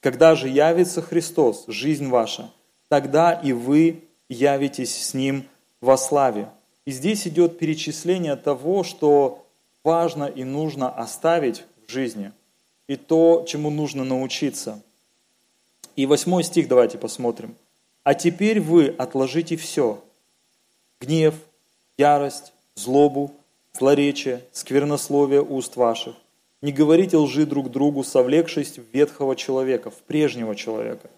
Когда 0.00 0.34
же 0.34 0.48
явится 0.48 1.02
Христос, 1.02 1.64
жизнь 1.68 2.08
ваша, 2.08 2.50
тогда 2.92 3.32
и 3.32 3.52
вы 3.52 4.04
явитесь 4.28 4.94
с 4.94 5.14
Ним 5.14 5.46
во 5.80 5.96
славе. 5.96 6.50
И 6.84 6.90
здесь 6.90 7.26
идет 7.26 7.58
перечисление 7.58 8.36
того, 8.36 8.84
что 8.84 9.46
важно 9.82 10.24
и 10.24 10.44
нужно 10.44 10.90
оставить 10.90 11.64
в 11.86 11.90
жизни– 11.90 12.32
и 12.88 12.96
то, 12.96 13.46
чему 13.48 13.70
нужно 13.70 14.04
научиться. 14.04 14.82
И 15.96 16.04
восьмой 16.04 16.44
стих 16.44 16.68
давайте 16.68 16.98
посмотрим. 16.98 17.54
«А 18.02 18.12
теперь 18.12 18.60
вы 18.60 18.88
отложите 18.88 19.56
все– 19.56 20.04
гнев, 21.00 21.34
ярость, 21.96 22.52
злобу, 22.74 23.32
злоречие, 23.72 24.44
сквернословие 24.52 25.40
уст 25.40 25.76
ваших. 25.76 26.16
Не 26.60 26.72
говорите 26.72 27.16
лжи 27.16 27.46
друг 27.46 27.70
другу, 27.70 28.04
совлекшись 28.04 28.78
в 28.78 28.82
ветхого 28.92 29.34
человека, 29.34 29.90
в 29.90 29.96
прежнего 30.02 30.54
человека, 30.54 31.08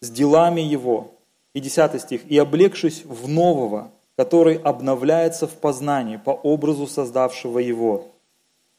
с 0.00 0.10
делами 0.10 0.60
его». 0.60 1.12
И 1.54 1.60
десятый 1.60 2.00
стих. 2.00 2.22
«И 2.30 2.38
облегшись 2.38 3.04
в 3.04 3.28
нового, 3.28 3.90
который 4.16 4.56
обновляется 4.56 5.46
в 5.46 5.54
познании 5.54 6.16
по 6.16 6.30
образу 6.30 6.86
создавшего 6.86 7.58
его». 7.58 8.08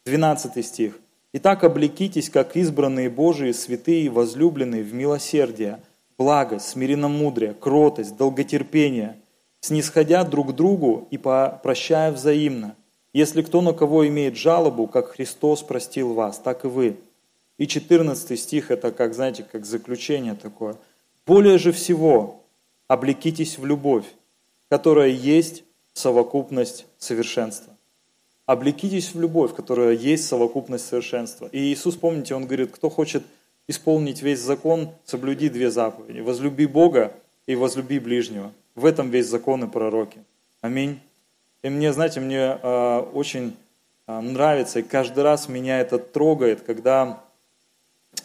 Двенадцатый 0.05 0.63
стих– 0.63 0.99
Итак, 1.33 1.63
облекитесь, 1.63 2.29
как 2.29 2.57
избранные 2.57 3.09
Божии, 3.09 3.53
святые, 3.53 4.09
возлюбленные 4.09 4.83
в 4.83 4.93
милосердие, 4.93 5.79
благость, 6.17 6.67
смиренномудрие, 6.67 7.53
кротость, 7.53 8.17
долготерпение, 8.17 9.15
снисходя 9.61 10.25
друг 10.25 10.49
к 10.49 10.55
другу 10.55 11.07
и 11.09 11.17
прощая 11.17 12.11
взаимно. 12.11 12.75
Если 13.13 13.43
кто 13.43 13.61
на 13.61 13.71
кого 13.71 14.05
имеет 14.09 14.35
жалобу, 14.35 14.87
как 14.87 15.11
Христос 15.11 15.61
простил 15.61 16.13
вас, 16.13 16.37
так 16.37 16.65
и 16.65 16.67
вы. 16.67 16.97
И 17.57 17.65
14 17.65 18.37
стих, 18.37 18.69
это 18.69 18.91
как, 18.91 19.13
знаете, 19.13 19.45
как 19.49 19.65
заключение 19.65 20.35
такое. 20.35 20.75
Более 21.25 21.57
же 21.57 21.71
всего 21.71 22.43
облекитесь 22.87 23.57
в 23.57 23.65
любовь, 23.65 24.05
которая 24.69 25.09
есть 25.09 25.63
совокупность 25.93 26.85
совершенства 26.97 27.71
облекитесь 28.51 29.13
в 29.13 29.19
любовь, 29.19 29.53
которая 29.55 29.93
есть 29.93 30.27
совокупность 30.27 30.85
совершенства. 30.85 31.47
И 31.51 31.73
Иисус, 31.73 31.95
помните, 31.95 32.35
Он 32.35 32.45
говорит, 32.45 32.71
кто 32.71 32.89
хочет 32.89 33.23
исполнить 33.67 34.21
весь 34.21 34.39
закон, 34.39 34.89
соблюди 35.05 35.49
две 35.49 35.71
заповеди. 35.71 36.19
Возлюби 36.19 36.65
Бога 36.65 37.13
и 37.47 37.55
возлюби 37.55 37.99
ближнего. 37.99 38.51
В 38.75 38.85
этом 38.85 39.09
весь 39.09 39.27
закон 39.27 39.63
и 39.63 39.67
пророки. 39.67 40.19
Аминь. 40.61 40.99
И 41.63 41.69
мне, 41.69 41.93
знаете, 41.93 42.19
мне 42.19 42.57
э, 42.61 42.99
очень 43.13 43.55
э, 44.07 44.19
нравится, 44.19 44.79
и 44.79 44.83
каждый 44.83 45.23
раз 45.23 45.47
меня 45.47 45.79
это 45.79 45.99
трогает, 45.99 46.61
когда 46.61 47.23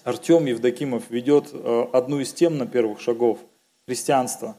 Артем 0.07 0.47
Евдокимов 0.47 1.11
ведет 1.11 1.51
э, 1.53 1.87
одну 1.93 2.21
из 2.21 2.33
тем 2.33 2.59
на 2.59 2.67
первых 2.67 3.01
шагов 3.01 3.41
христианства. 3.87 4.57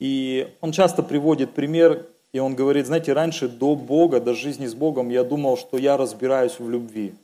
И 0.00 0.52
он 0.60 0.72
часто 0.72 1.04
приводит 1.04 1.52
пример 1.52 2.08
и 2.32 2.38
он 2.38 2.54
говорит, 2.54 2.86
знаете, 2.86 3.12
раньше 3.12 3.46
до 3.46 3.76
Бога, 3.76 4.18
до 4.18 4.34
жизни 4.34 4.66
с 4.66 4.74
Богом 4.74 5.10
я 5.10 5.22
думал, 5.22 5.56
что 5.56 5.76
я 5.76 5.96
разбираюсь 5.96 6.58
в 6.58 6.68
любви. 6.68 7.14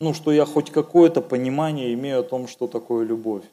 Ну, 0.00 0.12
что 0.12 0.32
я 0.32 0.44
хоть 0.44 0.70
какое-то 0.70 1.22
понимание 1.22 1.94
имею 1.94 2.20
о 2.20 2.24
том, 2.24 2.48
что 2.48 2.66
такое 2.66 3.06
любовь. 3.06 3.44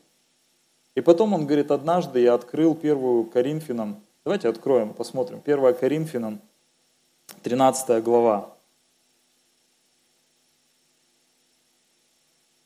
И 0.96 1.02
потом 1.02 1.34
он 1.34 1.46
говорит, 1.46 1.72
однажды 1.72 2.22
я 2.22 2.34
открыл 2.34 2.76
первую 2.76 3.24
Коринфянам. 3.26 4.02
Давайте 4.24 4.50
откроем, 4.50 4.94
посмотрим. 4.94 5.40
Первая 5.40 5.74
Коринфянам, 5.74 6.42
13 7.44 8.04
глава. 8.04 8.55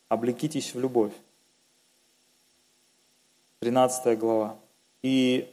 Облекитесь 0.10 0.74
в 0.74 0.80
любовь. 0.80 1.14
13 3.60 4.18
глава. 4.18 4.58
И 5.04 5.48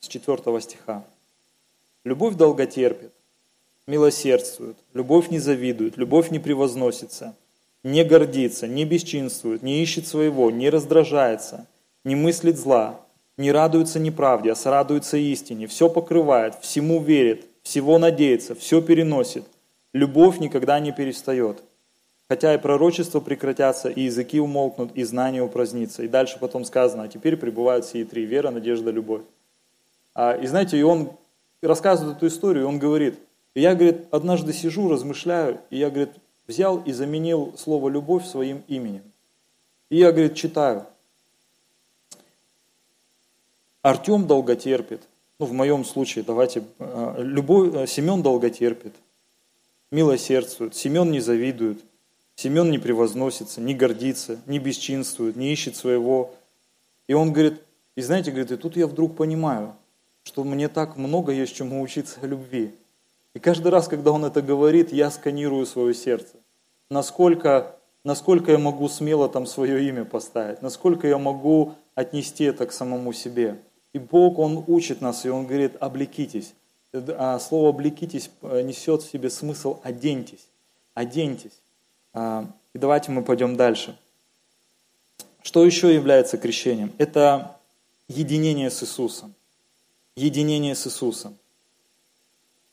с 0.00 0.06
4 0.08 0.60
стиха. 0.60 1.02
Любовь 2.04 2.34
долготерпит, 2.34 3.12
милосердствует, 3.86 4.76
любовь 4.92 5.30
не 5.30 5.38
завидует, 5.38 5.96
любовь 5.96 6.30
не 6.30 6.40
превозносится, 6.40 7.34
не 7.82 8.04
гордится, 8.04 8.66
не 8.66 8.84
бесчинствует, 8.84 9.62
не 9.62 9.82
ищет 9.82 10.06
своего, 10.06 10.50
не 10.50 10.68
раздражается, 10.68 11.66
не 12.04 12.16
мыслит 12.16 12.58
зла, 12.58 13.00
не 13.36 13.50
радуется 13.50 13.98
неправде, 13.98 14.52
а 14.52 14.56
сорадуется 14.56 15.16
истине, 15.16 15.68
все 15.68 15.88
покрывает, 15.88 16.56
всему 16.60 17.00
верит, 17.00 17.46
всего 17.62 17.98
надеется, 17.98 18.54
все 18.54 18.82
переносит. 18.82 19.44
Любовь 19.92 20.38
никогда 20.38 20.80
не 20.80 20.92
перестает. 20.92 21.62
Хотя 22.32 22.54
и 22.54 22.58
пророчества 22.58 23.20
прекратятся, 23.20 23.90
и 23.90 24.04
языки 24.04 24.40
умолкнут, 24.40 24.92
и 24.94 25.04
знания 25.04 25.42
упразднится. 25.42 26.02
И 26.02 26.08
дальше 26.08 26.38
потом 26.40 26.64
сказано, 26.64 27.02
а 27.02 27.08
теперь 27.08 27.36
пребывают 27.36 27.84
сии 27.84 28.04
три– 28.04 28.24
вера, 28.24 28.50
надежда, 28.50 28.90
любовь. 28.90 29.20
А, 30.14 30.32
и 30.32 30.46
знаете, 30.46 30.78
и 30.78 30.82
он 30.82 31.12
рассказывает 31.60 32.16
эту 32.16 32.28
историю, 32.28 32.64
и 32.64 32.66
он 32.66 32.78
говорит, 32.78 33.18
я, 33.54 33.74
говорит, 33.74 34.06
однажды 34.10 34.54
сижу, 34.54 34.88
размышляю, 34.88 35.60
и 35.68 35.76
я, 35.76 35.90
говорит, 35.90 36.14
взял 36.46 36.78
и 36.78 36.92
заменил 36.92 37.52
слово 37.58 37.90
«любовь» 37.90 38.24
своим 38.24 38.64
именем. 38.66 39.02
И 39.90 39.98
я, 39.98 40.10
говорит, 40.10 40.34
читаю. 40.34 40.86
Артем 43.82 44.26
долготерпит. 44.26 45.02
Ну, 45.38 45.44
в 45.44 45.52
моем 45.52 45.84
случае, 45.84 46.24
давайте, 46.24 46.64
а, 46.78 47.14
любовь, 47.18 47.74
э, 47.74 47.86
Семен 47.86 48.22
долготерпит, 48.22 48.94
милосердствует, 49.90 50.74
Семен 50.74 51.10
не 51.10 51.20
завидует, 51.20 51.84
Семен 52.36 52.70
не 52.70 52.78
превозносится, 52.78 53.60
не 53.60 53.74
гордится, 53.74 54.40
не 54.46 54.58
бесчинствует, 54.58 55.36
не 55.36 55.52
ищет 55.52 55.76
своего. 55.76 56.34
И 57.06 57.14
он 57.14 57.32
говорит, 57.32 57.60
и 57.94 58.00
знаете, 58.00 58.30
говорит, 58.30 58.52
и 58.52 58.56
тут 58.56 58.76
я 58.76 58.86
вдруг 58.86 59.16
понимаю, 59.16 59.76
что 60.24 60.44
мне 60.44 60.68
так 60.68 60.96
много 60.96 61.32
есть 61.32 61.54
чему 61.54 61.82
учиться 61.82 62.18
о 62.22 62.26
любви. 62.26 62.74
И 63.34 63.38
каждый 63.38 63.68
раз, 63.68 63.88
когда 63.88 64.12
он 64.12 64.24
это 64.24 64.42
говорит, 64.42 64.92
я 64.92 65.10
сканирую 65.10 65.66
свое 65.66 65.94
сердце. 65.94 66.36
Насколько, 66.90 67.76
насколько 68.04 68.52
я 68.52 68.58
могу 68.58 68.88
смело 68.88 69.28
там 69.28 69.46
свое 69.46 69.88
имя 69.88 70.04
поставить, 70.04 70.62
насколько 70.62 71.06
я 71.06 71.18
могу 71.18 71.74
отнести 71.94 72.44
это 72.44 72.66
к 72.66 72.72
самому 72.72 73.12
себе. 73.12 73.58
И 73.92 73.98
Бог, 73.98 74.38
Он 74.38 74.64
учит 74.66 75.00
нас, 75.00 75.24
и 75.24 75.28
Он 75.28 75.46
говорит, 75.46 75.76
облекитесь. 75.80 76.54
А 76.92 77.38
слово 77.38 77.70
«облекитесь» 77.70 78.30
э, 78.42 78.60
несет 78.60 79.02
в 79.02 79.10
себе 79.10 79.30
смысл 79.30 79.80
«оденьтесь». 79.82 80.46
Оденьтесь. 80.92 81.62
А, 82.14 82.46
и 82.74 82.78
давайте 82.78 83.10
мы 83.10 83.22
пойдем 83.22 83.56
дальше. 83.56 83.98
Что 85.42 85.64
еще 85.64 85.94
является 85.94 86.38
крещением? 86.38 86.92
Это 86.98 87.56
единение 88.08 88.70
с 88.70 88.82
Иисусом 88.82 89.34
единение 90.14 90.74
с 90.74 90.86
Иисусом. 90.86 91.38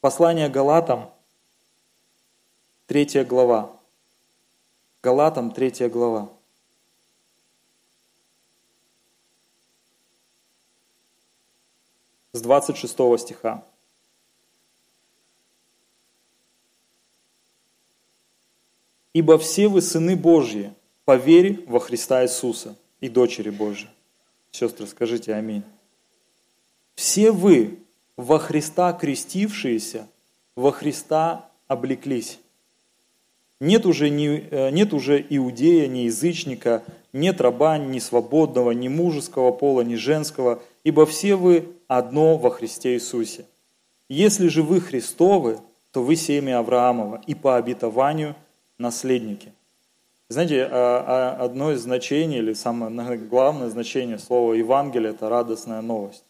Послание 0.01 0.49
Галатам, 0.49 1.11
третья 2.87 3.23
глава. 3.23 3.75
Галатам, 5.01 5.51
третья 5.51 5.89
глава. 5.89 6.29
С 12.33 12.41
26 12.41 12.93
стиха. 13.19 13.63
«Ибо 19.14 19.38
все 19.38 19.68
вы 19.68 19.82
сыны 19.82 20.16
Божьи, 20.16 20.74
по 21.05 21.16
вере 21.16 21.60
во 21.68 21.80
Христа 21.80 22.24
Иисуса 22.24 22.76
и 23.01 23.10
дочери 23.10 23.49
Божьи». 23.49 23.88
Сестры, 24.51 24.88
скажите 24.88 25.34
аминь. 25.34 25.64
Все 26.95 27.32
вы, 27.32 27.80
во 28.18 28.39
Христа 28.39 28.91
крестившиеся, 28.93 30.07
во 30.55 30.72
Христа 30.72 31.49
облеклись. 31.68 32.39
Нет 33.60 33.86
уже, 33.86 34.10
ни, 34.10 34.47
э, 34.51 34.70
нет 34.72 34.93
уже 34.93 35.26
иудея, 35.30 35.88
ни 35.88 35.99
язычника, 35.99 36.84
нет 37.14 37.41
раба, 37.41 37.78
ни 37.78 37.99
свободного, 37.99 38.72
ни 38.72 38.88
мужеского 38.88 39.51
пола, 39.51 39.82
ни 39.82 39.95
женского, 39.95 40.62
ибо 40.84 41.05
все 41.05 41.36
вы 41.36 41.70
одно 41.88 42.38
во 42.38 42.49
Христе 42.49 42.93
Иисусе. 42.95 43.45
Если 44.07 44.47
же 44.47 44.64
вы 44.64 44.82
Христовы, 44.82 45.60
то 45.91 46.03
вы 46.03 46.16
семя 46.16 46.60
Авраамова 46.60 47.22
и 47.28 47.36
по 47.36 47.57
обетованию 47.57 48.36
наследники. 48.80 49.53
Знаете, 50.30 50.65
а, 50.65 51.38
а, 51.39 51.43
одно 51.43 51.71
из 51.71 51.82
значений, 51.82 52.39
или 52.39 52.53
самое 52.53 53.17
главное 53.17 53.69
значение 53.69 54.17
слова 54.17 54.53
Евангелие– 54.53 55.11
это 55.11 55.30
радостная 55.30 55.82
новость 55.82 56.23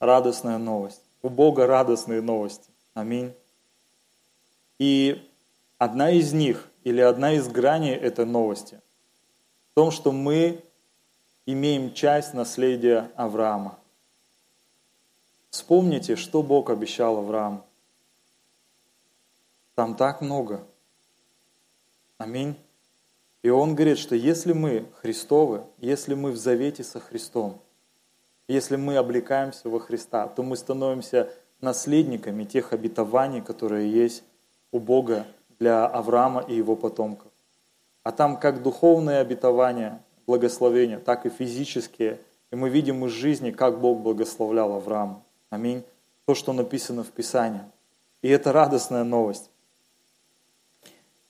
радостная 0.00 0.58
новость. 0.58 1.02
У 1.22 1.28
Бога 1.28 1.66
радостные 1.66 2.22
новости. 2.22 2.68
Аминь. 2.94 3.32
И 4.78 5.30
одна 5.78 6.10
из 6.10 6.32
них, 6.32 6.68
или 6.82 7.00
одна 7.02 7.34
из 7.34 7.46
граней 7.46 7.94
этой 7.94 8.24
новости, 8.24 8.80
в 9.70 9.74
том, 9.74 9.90
что 9.90 10.10
мы 10.10 10.64
имеем 11.46 11.92
часть 11.92 12.32
наследия 12.34 13.12
Авраама. 13.14 13.78
Вспомните, 15.50 16.16
что 16.16 16.42
Бог 16.42 16.70
обещал 16.70 17.18
Аврааму. 17.18 17.64
Там 19.74 19.94
так 19.94 20.20
много. 20.20 20.64
Аминь. 22.20 22.54
И 23.42 23.48
он 23.48 23.74
говорит, 23.74 23.96
что 23.96 24.14
если 24.14 24.52
мы 24.52 24.84
Христовы, 25.00 25.62
если 25.78 26.12
мы 26.12 26.32
в 26.32 26.36
завете 26.36 26.84
со 26.84 27.00
Христом, 27.00 27.58
если 28.46 28.76
мы 28.76 28.98
облекаемся 28.98 29.70
во 29.70 29.80
Христа, 29.80 30.28
то 30.28 30.42
мы 30.42 30.58
становимся 30.58 31.30
наследниками 31.62 32.44
тех 32.44 32.74
обетований, 32.74 33.40
которые 33.40 33.90
есть 33.90 34.22
у 34.70 34.80
Бога 34.80 35.24
для 35.58 35.86
Авраама 35.86 36.42
и 36.42 36.54
его 36.54 36.76
потомков. 36.76 37.32
А 38.02 38.12
там 38.12 38.36
как 38.36 38.62
духовные 38.62 39.20
обетования, 39.20 40.02
благословения, 40.26 40.98
так 40.98 41.24
и 41.24 41.30
физические. 41.30 42.20
И 42.50 42.54
мы 42.54 42.68
видим 42.68 43.02
из 43.06 43.12
жизни, 43.12 43.50
как 43.50 43.80
Бог 43.80 44.00
благословлял 44.00 44.74
Авраама. 44.74 45.22
Аминь. 45.48 45.84
То, 46.26 46.34
что 46.34 46.52
написано 46.52 47.02
в 47.02 47.12
Писании. 47.12 47.62
И 48.20 48.28
это 48.28 48.52
радостная 48.52 49.04
новость. 49.04 49.48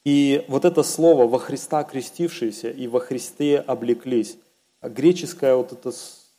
И 0.05 0.45
вот 0.49 0.65
это 0.65 0.83
слово 0.83 1.27
«во 1.27 1.39
Христа 1.39 1.85
крестившиеся» 1.85 2.71
и 2.71 2.87
«во 2.87 3.01
Христе 3.01 3.59
облеклись», 3.59 4.39
греческое 4.83 5.55
вот 5.55 5.73
это 5.73 5.93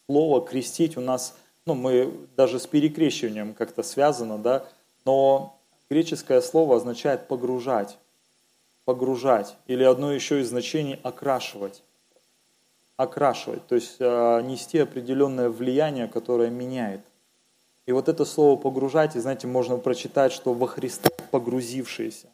слово 0.08 0.46
крестить 0.46 0.98
у 0.98 1.02
нас, 1.02 1.36
ну, 1.66 1.76
мы 1.76 2.12
даже 2.36 2.60
с 2.60 2.66
перекрещиванием 2.66 3.54
как-то 3.54 3.84
связано, 3.84 4.40
да, 4.40 4.66
но 5.06 5.60
греческое 5.90 6.42
слово 6.42 6.78
означает 6.78 7.28
погружать. 7.28 7.98
погружать. 8.84 9.56
Или 9.68 9.84
одно 9.84 10.12
еще 10.12 10.42
из 10.42 10.50
значений– 10.50 11.00
окрашивать. 11.04 11.84
Окрашивать, 12.98 13.66
то 13.68 13.76
есть 13.76 13.98
э, 14.00 14.42
нести 14.42 14.80
определенное 14.80 15.50
влияние, 15.50 16.08
которое 16.08 16.50
меняет. 16.50 17.02
И 17.86 17.92
вот 17.92 18.10
это 18.10 18.26
слово 18.26 18.60
«погружать», 18.60 19.16
и 19.16 19.20
знаете, 19.20 19.46
можно 19.46 19.78
прочитать, 19.78 20.32
что 20.32 20.54
во 20.54 20.66
Христа 20.66 21.10
погрузившиеся, 21.30 22.28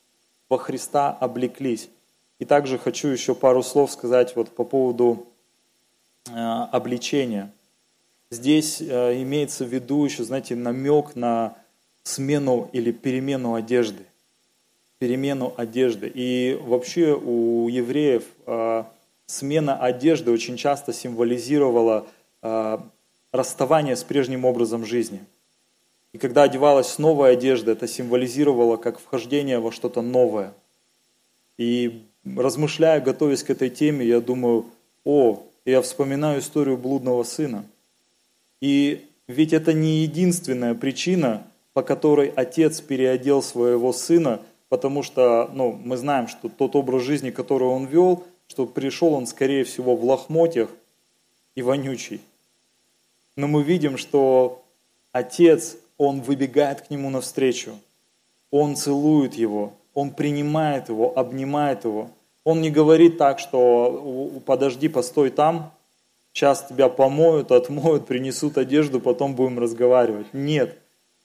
во 0.50 0.58
Христа 0.58 1.12
облеклись. 1.12 1.90
И 2.40 2.46
также 2.46 2.78
хочу 2.78 3.08
еще 3.08 3.36
пару 3.36 3.64
слов 3.64 3.92
сказать 3.92 4.36
вот 4.36 4.50
по 4.50 4.64
поводу 4.64 5.26
э, 6.28 6.32
обличения. 6.72 7.52
Здесь 8.30 8.82
э, 8.82 9.22
имеется 9.22 9.66
в 9.66 9.70
виду 9.70 10.06
еще, 10.06 10.24
знаете, 10.24 10.56
намек 10.56 11.16
на 11.16 11.56
смену 12.04 12.70
или 12.74 12.92
перемену 12.92 13.56
одежды. 13.56 14.06
Перемену 15.00 15.54
одежды. 15.58 16.12
И 16.14 16.60
вообще 16.62 17.16
у 17.16 17.68
евреев 17.70 18.24
э, 18.46 18.84
смена 19.26 19.78
одежды 19.78 20.32
очень 20.32 20.58
часто 20.58 20.94
символизировала 20.94 22.08
э, 22.44 22.78
расставание 23.32 23.96
с 23.96 24.04
прежним 24.04 24.46
образом 24.46 24.86
жизни– 24.86 25.22
и 26.18 26.20
когда 26.20 26.44
одевалась 26.44 26.98
новая 26.98 27.34
одежда, 27.34 27.74
это 27.74 27.88
символизировало 27.88 28.78
как 28.78 29.00
вхождение 29.00 29.60
во 29.60 29.72
что-то 29.72 30.02
новое. 30.02 30.52
И 31.60 32.08
размышляя, 32.26 33.00
готовясь 33.00 33.44
к 33.44 33.52
этой 33.52 33.70
теме, 33.70 34.04
я 34.04 34.20
думаю, 34.20 34.66
о, 35.06 35.44
я 35.64 35.80
вспоминаю 35.84 36.40
историю 36.40 36.76
блудного 36.76 37.22
сына. 37.22 37.66
И 38.62 39.06
ведь 39.28 39.54
это 39.54 39.74
не 39.74 40.00
единственная 40.00 40.74
причина, 40.74 41.46
по 41.74 41.84
которой 41.84 42.34
отец 42.36 42.82
переодел 42.82 43.44
своего 43.44 43.94
сына, 43.94 44.42
потому 44.70 45.04
что 45.04 45.52
ну, 45.54 45.72
мы 45.72 45.98
знаем, 45.98 46.28
что 46.28 46.50
тот 46.50 46.76
образ 46.76 47.04
жизни, 47.04 47.30
который 47.30 47.68
он 47.68 47.86
вел, 47.86 48.24
что 48.48 48.66
пришел 48.66 49.14
он, 49.14 49.28
скорее 49.28 49.64
всего, 49.64 49.96
в 49.96 50.04
лохмотьях 50.04 50.70
и 51.54 51.62
вонючий. 51.62 52.22
Но 53.36 53.48
мы 53.48 53.62
видим, 53.62 54.00
что 54.00 54.64
отец 55.12 55.78
он 55.98 56.22
выбегает 56.22 56.82
к 56.82 56.90
нему 56.90 57.10
навстречу, 57.10 57.72
он 58.52 58.76
целует 58.76 59.34
его, 59.34 59.74
он 59.94 60.12
принимает 60.12 60.90
его, 60.90 61.18
обнимает 61.18 61.84
его. 61.84 62.10
Он 62.44 62.62
не 62.62 62.70
говорит 62.70 63.18
так, 63.18 63.40
что 63.40 64.32
подожди, 64.46 64.88
постой 64.88 65.32
там, 65.32 65.74
сейчас 66.32 66.66
тебя 66.70 66.88
помоют, 66.88 67.52
отмоют, 67.52 68.06
принесут 68.06 68.58
одежду, 68.58 69.02
потом 69.02 69.36
будем 69.36 69.60
разговаривать. 69.60 70.28
Нет. 70.34 70.78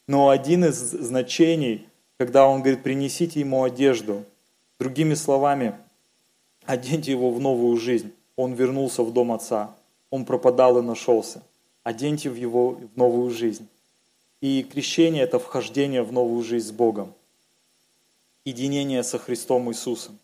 Но 0.09 0.31
один 0.31 0.65
из 0.65 0.77
значений, 0.77 1.87
когда 2.19 2.49
он 2.49 2.61
говорит, 2.61 2.83
принесите 2.83 3.41
ему 3.41 3.63
одежду, 3.63 4.25
другими 4.81 5.15
словами, 5.15 5.75
оденьте 6.65 7.13
его 7.13 7.31
в 7.31 7.39
новую 7.39 7.77
жизнь. 7.77 8.13
Он 8.35 8.55
вернулся 8.55 9.03
в 9.03 9.13
дом 9.13 9.33
отца, 9.33 9.77
он 10.11 10.25
пропадал 10.25 10.79
и 10.79 10.83
нашелся. 10.83 11.43
Оденьте 11.85 12.31
его 12.31 12.71
в 12.71 12.97
новую 12.97 13.31
жизнь. 13.31 13.69
И 14.43 14.65
крещение– 14.65 15.23
это 15.23 15.39
вхождение 15.39 16.03
в 16.03 16.13
новую 16.13 16.43
жизнь 16.43 16.67
с 16.67 16.73
Богом. 16.73 17.15
Единение 18.45 19.05
со 19.05 19.17
Христом 19.17 19.71
Иисусом. 19.71 20.19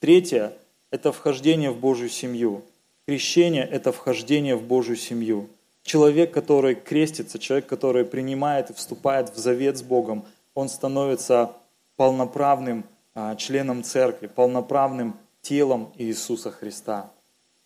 Третье– 0.00 0.54
это 0.90 1.12
вхождение 1.12 1.70
в 1.70 1.78
Божью 1.78 2.08
семью. 2.08 2.62
Крещение– 3.06 3.68
это 3.70 3.92
вхождение 3.92 4.56
в 4.56 4.62
Божью 4.62 4.96
семью. 4.96 5.50
Человек, 5.82 6.32
который 6.32 6.76
крестится, 6.76 7.38
человек, 7.38 7.66
который 7.66 8.06
принимает 8.06 8.70
и 8.70 8.72
вступает 8.72 9.34
в 9.34 9.36
завет 9.36 9.76
с 9.76 9.82
Богом, 9.82 10.24
он 10.54 10.70
становится 10.70 11.52
полноправным 11.96 12.86
а, 13.14 13.36
членом 13.36 13.84
церкви, 13.84 14.28
полноправным 14.28 15.14
телом 15.42 15.92
Иисуса 15.98 16.50
Христа. 16.50 17.12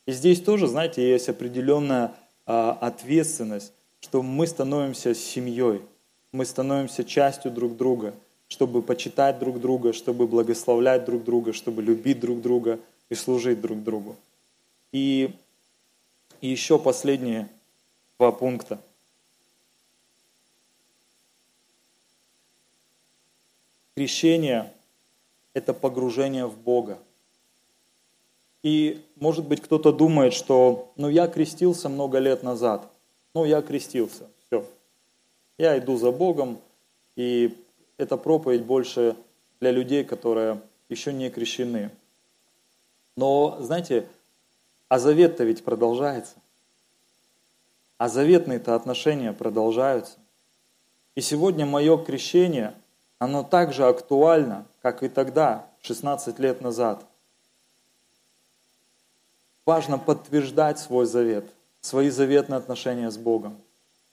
И 0.06 0.10
здесь 0.10 0.42
тоже, 0.42 0.66
знаете, 0.66 1.08
есть 1.08 1.28
определенная 1.28 2.12
а, 2.44 2.76
ответственность, 2.80 3.72
что 4.00 4.20
мы 4.24 4.48
становимся 4.48 5.14
семьей– 5.14 5.82
мы 6.32 6.46
становимся 6.46 7.04
частью 7.04 7.50
друг 7.50 7.76
друга, 7.76 8.14
чтобы 8.48 8.82
почитать 8.82 9.38
друг 9.38 9.60
друга, 9.60 9.92
чтобы 9.92 10.26
благословлять 10.26 11.04
друг 11.04 11.24
друга, 11.24 11.52
чтобы 11.52 11.82
любить 11.82 12.20
друг 12.20 12.40
друга 12.40 12.80
и 13.10 13.14
служить 13.14 13.60
друг 13.60 13.82
другу. 13.82 14.16
И, 14.92 15.34
и 16.40 16.48
еще 16.48 16.78
последние 16.78 17.48
два 18.18 18.32
пункта. 18.32 18.80
Крещение– 23.94 24.72
это 25.54 25.74
погружение 25.74 26.46
в 26.46 26.56
Бога. 26.56 26.98
И, 28.62 29.04
может 29.16 29.46
быть, 29.46 29.60
кто-то 29.60 29.92
думает, 29.92 30.32
что 30.32 30.92
ну 30.96 31.10
я 31.10 31.26
крестился 31.26 31.90
много 31.90 32.18
лет 32.18 32.42
назад. 32.42 32.90
Ну, 33.34 33.44
я 33.44 33.60
крестился. 33.60 34.28
Я 35.58 35.78
иду 35.78 35.96
за 35.96 36.10
Богом, 36.10 36.60
и 37.16 37.56
эта 37.98 38.16
проповедь 38.16 38.64
больше 38.64 39.16
для 39.60 39.70
людей, 39.70 40.04
которые 40.04 40.60
еще 40.88 41.12
не 41.12 41.30
крещены. 41.30 41.90
Но, 43.16 43.58
знаете, 43.60 44.06
а 44.88 44.98
завет-то 44.98 45.44
ведь 45.44 45.64
продолжается. 45.64 46.34
А 47.98 48.08
заветные-то 48.08 48.74
отношения 48.74 49.32
продолжаются. 49.32 50.18
И 51.14 51.20
сегодня 51.20 51.66
мое 51.66 52.02
крещение, 52.02 52.74
оно 53.18 53.42
так 53.42 53.72
же 53.72 53.86
актуально, 53.86 54.66
как 54.80 55.02
и 55.02 55.08
тогда, 55.08 55.66
16 55.82 56.38
лет 56.38 56.60
назад. 56.60 57.04
Важно 59.64 59.98
подтверждать 59.98 60.78
свой 60.78 61.06
завет, 61.06 61.44
свои 61.80 62.10
заветные 62.10 62.58
отношения 62.58 63.10
с 63.10 63.16
Богом. 63.16 63.56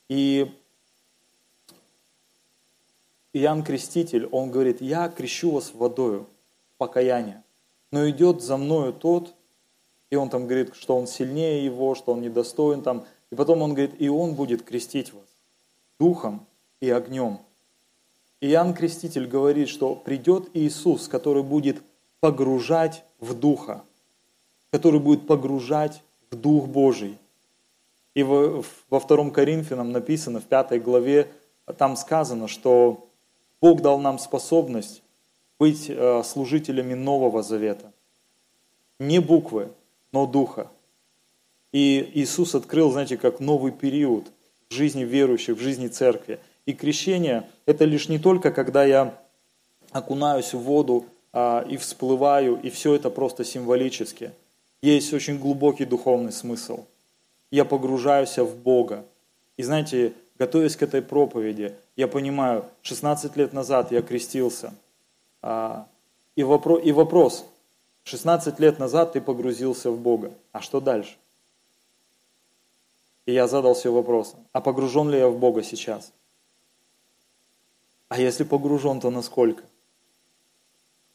И 0.09 0.53
Иоанн 3.33 3.63
Креститель, 3.63 4.25
он 4.27 4.51
говорит, 4.51 4.81
я 4.81 5.07
крещу 5.09 5.51
вас 5.51 5.73
водою, 5.73 6.27
покаяние, 6.77 7.43
но 7.91 8.09
идет 8.09 8.41
за 8.41 8.57
мною 8.57 8.93
тот, 8.93 9.33
и 10.09 10.15
он 10.15 10.29
там 10.29 10.47
говорит, 10.47 10.75
что 10.75 10.97
он 10.97 11.07
сильнее 11.07 11.63
его, 11.63 11.93
что 11.95 12.13
он 12.13 12.21
недостоин 12.21 12.81
там, 12.81 13.05
и 13.31 13.35
потом 13.35 13.61
он 13.61 13.73
говорит, 13.73 13.95
и 13.99 14.09
он 14.09 14.33
будет 14.33 14.63
крестить 14.63 15.13
вас 15.13 15.23
духом 15.99 16.45
и 16.79 16.89
огнем. 16.89 17.39
Иоанн 18.41 18.73
Креститель 18.73 19.27
говорит, 19.27 19.67
что 19.67 19.95
придет 19.95 20.49
Иисус, 20.53 21.09
который 21.09 21.43
будет 21.43 21.81
погружать 22.21 23.03
в 23.19 23.33
Духа, 23.33 23.83
который 24.71 25.01
будет 25.01 25.27
погружать 25.27 26.01
в 26.31 26.35
Дух 26.35 26.67
Божий. 26.67 27.17
И 28.15 28.23
во 28.23 28.99
втором 28.99 29.31
Коринфянам 29.31 29.91
написано, 29.91 30.39
в 30.39 30.45
пятой 30.45 30.79
главе, 30.79 31.29
там 31.77 31.97
сказано, 31.97 32.47
что 32.47 33.08
Бог 33.61 33.81
дал 33.81 33.99
нам 33.99 34.19
способность 34.19 35.01
быть 35.59 35.89
э, 35.89 36.23
служителями 36.23 36.93
Нового 36.93 37.43
Завета. 37.43 37.91
Не 38.99 39.19
буквы, 39.19 39.69
но 40.11 40.25
Духа. 40.25 40.69
И 41.71 42.09
Иисус 42.15 42.55
открыл, 42.55 42.91
знаете, 42.91 43.17
как 43.17 43.39
новый 43.39 43.71
период 43.71 44.31
в 44.69 44.73
жизни 44.73 45.03
верующих, 45.03 45.57
в 45.57 45.61
жизни 45.61 45.87
церкви. 45.87 46.39
И 46.65 46.73
крещение– 46.73 47.47
это 47.65 47.85
лишь 47.85 48.09
не 48.09 48.19
только, 48.19 48.51
когда 48.51 48.85
я 48.85 49.19
окунаюсь 49.91 50.53
в 50.53 50.59
воду 50.59 51.05
а, 51.33 51.65
и 51.67 51.77
всплываю, 51.77 52.59
и 52.61 52.69
все 52.69 52.95
это 52.95 53.09
просто 53.09 53.43
символически. 53.43 54.31
Есть 54.81 55.13
очень 55.13 55.37
глубокий 55.37 55.85
духовный 55.85 56.31
смысл. 56.31 56.85
Я 57.51 57.65
погружаюсь 57.65 58.37
в 58.37 58.55
Бога. 58.55 59.05
И 59.57 59.63
знаете, 59.63 60.13
готовясь 60.39 60.77
к 60.77 60.81
этой 60.81 61.01
проповеди, 61.01 61.75
я 61.97 62.07
понимаю, 62.07 62.65
16 62.81 63.35
лет 63.35 63.51
назад 63.53 63.91
я 63.91 64.01
крестился. 64.01 64.73
А, 65.41 65.85
и, 66.35 66.43
вопрос, 66.43 66.81
и 66.83 66.93
вопрос, 66.93 67.45
16 68.05 68.57
лет 68.59 68.79
назад 68.79 69.13
ты 69.13 69.21
погрузился 69.21 69.91
в 69.91 69.99
Бога, 69.99 70.31
а 70.53 70.61
что 70.61 70.79
дальше? 70.79 71.17
И 73.25 73.33
я 73.33 73.47
задал 73.47 73.75
себе 73.75 73.91
вопрос, 73.91 74.35
а 74.53 74.61
погружен 74.61 75.09
ли 75.09 75.19
я 75.19 75.27
в 75.27 75.37
Бога 75.37 75.61
сейчас? 75.61 76.13
А 78.07 78.19
если 78.19 78.43
погружен, 78.43 79.01
то 79.01 79.11
насколько? 79.11 79.63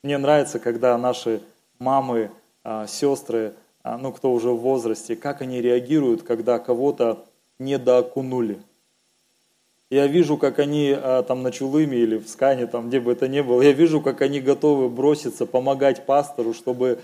Мне 0.03 0.19
нравится, 0.19 0.61
когда 0.61 0.97
наши 0.99 1.43
мамы, 1.79 2.31
а, 2.63 2.87
сестры, 2.87 3.55
а, 3.83 3.97
ну 3.97 4.13
кто 4.13 4.33
уже 4.33 4.51
в 4.51 4.59
возрасте, 4.59 5.17
как 5.17 5.41
они 5.41 5.63
реагируют, 5.63 6.23
когда 6.23 6.59
кого-то 6.59 7.25
недоокунули– 7.59 8.61
я 9.95 10.09
вижу, 10.09 10.37
как 10.37 10.59
они 10.59 10.93
а, 10.93 11.23
там 11.23 11.45
на 11.45 11.53
Чулыме 11.53 11.97
или 11.97 12.17
в 12.17 12.29
Скане, 12.29 12.67
там, 12.67 12.89
где 12.89 12.99
бы 12.99 13.13
это 13.13 13.29
ни 13.29 13.41
было, 13.41 13.63
я 13.63 13.71
вижу, 13.71 14.01
как 14.01 14.23
они 14.23 14.41
готовы 14.41 14.89
броситься, 14.89 15.47
помогать 15.47 16.05
пастору, 16.05 16.53
чтобы, 16.53 17.01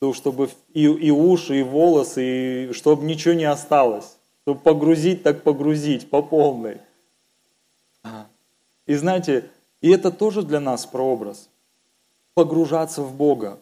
ну, 0.00 0.14
чтобы 0.14 0.48
и, 0.72 0.84
и 0.84 1.10
уши, 1.10 1.60
и 1.60 1.62
волосы, 1.62 2.70
и 2.70 2.72
чтобы 2.72 3.04
ничего 3.04 3.34
не 3.34 3.44
осталось. 3.44 4.16
Чтобы 4.44 4.60
погрузить, 4.60 5.22
так 5.22 5.42
погрузить 5.42 6.08
по 6.08 6.22
полной. 6.22 6.78
И 8.86 8.94
знаете, 8.94 9.50
и 9.82 9.90
это 9.90 10.10
тоже 10.10 10.42
для 10.42 10.58
нас 10.58 10.86
прообраз. 10.86 11.50
Погружаться 12.34 13.02
в 13.02 13.14
Бога. 13.14 13.58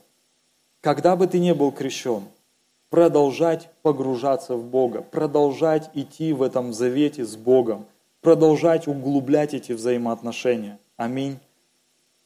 когда 0.80 1.16
бы 1.16 1.26
ты 1.26 1.40
не 1.40 1.54
был 1.54 1.72
крещен, 1.72 2.22
продолжать 2.88 3.68
погружаться 3.82 4.54
в 4.54 4.64
Бога, 4.64 5.02
продолжать 5.02 5.90
идти 5.94 6.32
в 6.32 6.40
этом 6.40 6.72
завете 6.72 7.24
с 7.24 7.36
Богом, 7.36 7.84
продолжать 8.20 8.86
углублять 8.86 9.54
эти 9.54 9.72
взаимоотношения. 9.72 10.78
Аминь. 10.96 11.38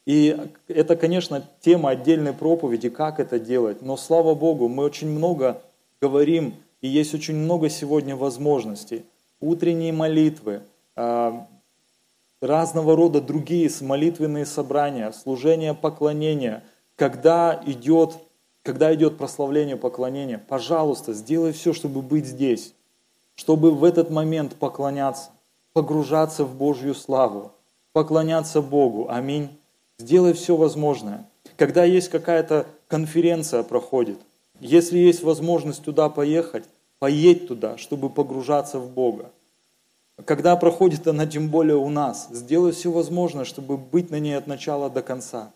И 0.05 0.37
это, 0.67 0.95
конечно, 0.95 1.47
тема 1.61 1.89
отдельной 1.91 2.33
проповеди, 2.33 2.89
как 2.89 3.19
это 3.19 3.39
делать. 3.39 3.81
Но 3.81 3.97
слава 3.97 4.35
Богу, 4.35 4.67
мы 4.67 4.83
очень 4.83 5.09
много 5.09 5.61
говорим, 5.99 6.55
и 6.81 6.87
есть 6.87 7.13
очень 7.15 7.35
много 7.35 7.69
сегодня 7.69 8.15
возможностей. 8.15 9.03
Утренние 9.39 9.93
молитвы, 9.93 10.61
а, 10.95 11.47
разного 12.41 12.95
рода 12.95 13.21
другие 13.21 13.71
молитвенные 13.81 14.45
собрания, 14.45 15.11
служение 15.11 15.73
поклонения, 15.73 16.63
когда 16.95 17.61
идет, 17.65 18.17
когда 18.61 18.93
идет 18.93 19.17
прославление 19.17 19.75
поклонения, 19.75 20.37
пожалуйста, 20.37 21.13
сделай 21.13 21.51
все, 21.51 21.73
чтобы 21.73 22.01
быть 22.01 22.25
здесь, 22.25 22.73
чтобы 23.35 23.71
в 23.71 23.83
этот 23.83 24.09
момент 24.09 24.55
поклоняться, 24.55 25.31
погружаться 25.75 26.45
в 26.45 26.55
Божью 26.55 26.95
славу, 26.95 27.51
поклоняться 27.91 28.61
Богу. 28.61 29.07
Аминь. 29.09 29.49
Сделай 29.99 30.31
все 30.31 30.55
возможное. 30.55 31.29
Когда 31.57 31.83
есть 31.83 32.07
какая-то 32.07 32.65
конференция 32.87 33.61
проходит, 33.61 34.17
если 34.61 34.97
есть 34.97 35.21
возможность 35.21 35.83
туда 35.83 36.07
поехать, 36.07 36.63
поедь 36.99 37.49
туда, 37.49 37.77
чтобы 37.77 38.09
погружаться 38.09 38.79
в 38.79 38.89
Бога. 38.89 39.31
Когда 40.23 40.55
проходит 40.55 41.07
она, 41.07 41.27
тем 41.27 41.49
более 41.49 41.75
у 41.75 41.89
нас, 41.89 42.29
сделай 42.31 42.71
все 42.71 42.89
возможное, 42.89 43.43
чтобы 43.43 43.75
быть 43.75 44.09
на 44.09 44.17
ней 44.17 44.37
от 44.37 44.47
начала 44.47 44.89
до 44.89 45.01
конца. 45.01 45.51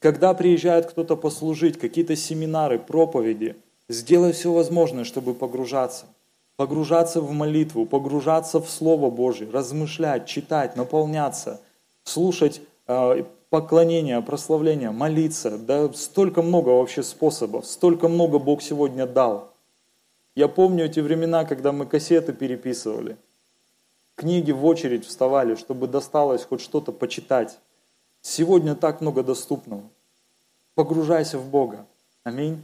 Когда 0.00 0.34
приезжает 0.34 0.84
кто-то 0.84 1.16
послужить, 1.16 1.78
какие-то 1.78 2.14
семинары, 2.14 2.78
проповеди, 2.78 3.56
сделай 3.88 4.32
все 4.32 4.52
возможное, 4.52 5.04
чтобы 5.04 5.32
погружаться. 5.32 6.04
Погружаться 6.60 7.22
в 7.22 7.32
молитву, 7.32 7.86
погружаться 7.86 8.60
в 8.60 8.68
Слово 8.68 9.08
Божье, 9.08 9.48
размышлять, 9.50 10.26
читать, 10.26 10.76
наполняться, 10.76 11.62
слушать 12.04 12.60
э, 12.86 13.24
поклонение, 13.48 14.20
прославление, 14.20 14.90
молиться. 14.90 15.56
Да 15.56 15.90
столько 15.94 16.42
много 16.42 16.68
вообще 16.68 17.02
способов, 17.02 17.64
столько 17.64 18.08
много 18.08 18.38
Бог 18.38 18.60
сегодня 18.60 19.06
дал. 19.06 19.54
Я 20.34 20.48
помню 20.48 20.84
эти 20.84 21.00
времена, 21.00 21.46
когда 21.46 21.72
мы 21.72 21.86
кассеты 21.86 22.34
переписывали– 22.34 23.16
книги 24.20 24.52
в 24.52 24.66
очередь 24.66 25.06
вставали, 25.06 25.54
чтобы 25.54 25.88
досталось 25.88 26.44
хоть 26.44 26.60
что-то 26.60 26.92
почитать. 26.92 27.58
Сегодня 28.20 28.74
так 28.74 29.00
много 29.00 29.22
доступного. 29.22 29.84
Погружайся 30.74 31.38
в 31.38 31.48
Бога. 31.48 31.86
Аминь. 32.22 32.62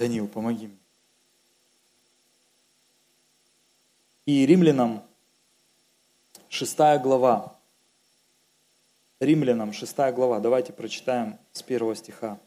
Данил, 0.00 0.28
помоги 0.28 0.66
мне. 0.66 0.78
И 4.24 4.46
римлянам 4.46 5.06
6 6.48 6.74
глава. 7.02 7.54
Римлянам 9.18 9.74
6 9.74 9.94
глава. 10.14 10.40
Давайте 10.40 10.72
прочитаем 10.72 11.38
с 11.52 11.62
первого 11.62 11.94
стиха. 11.94 12.40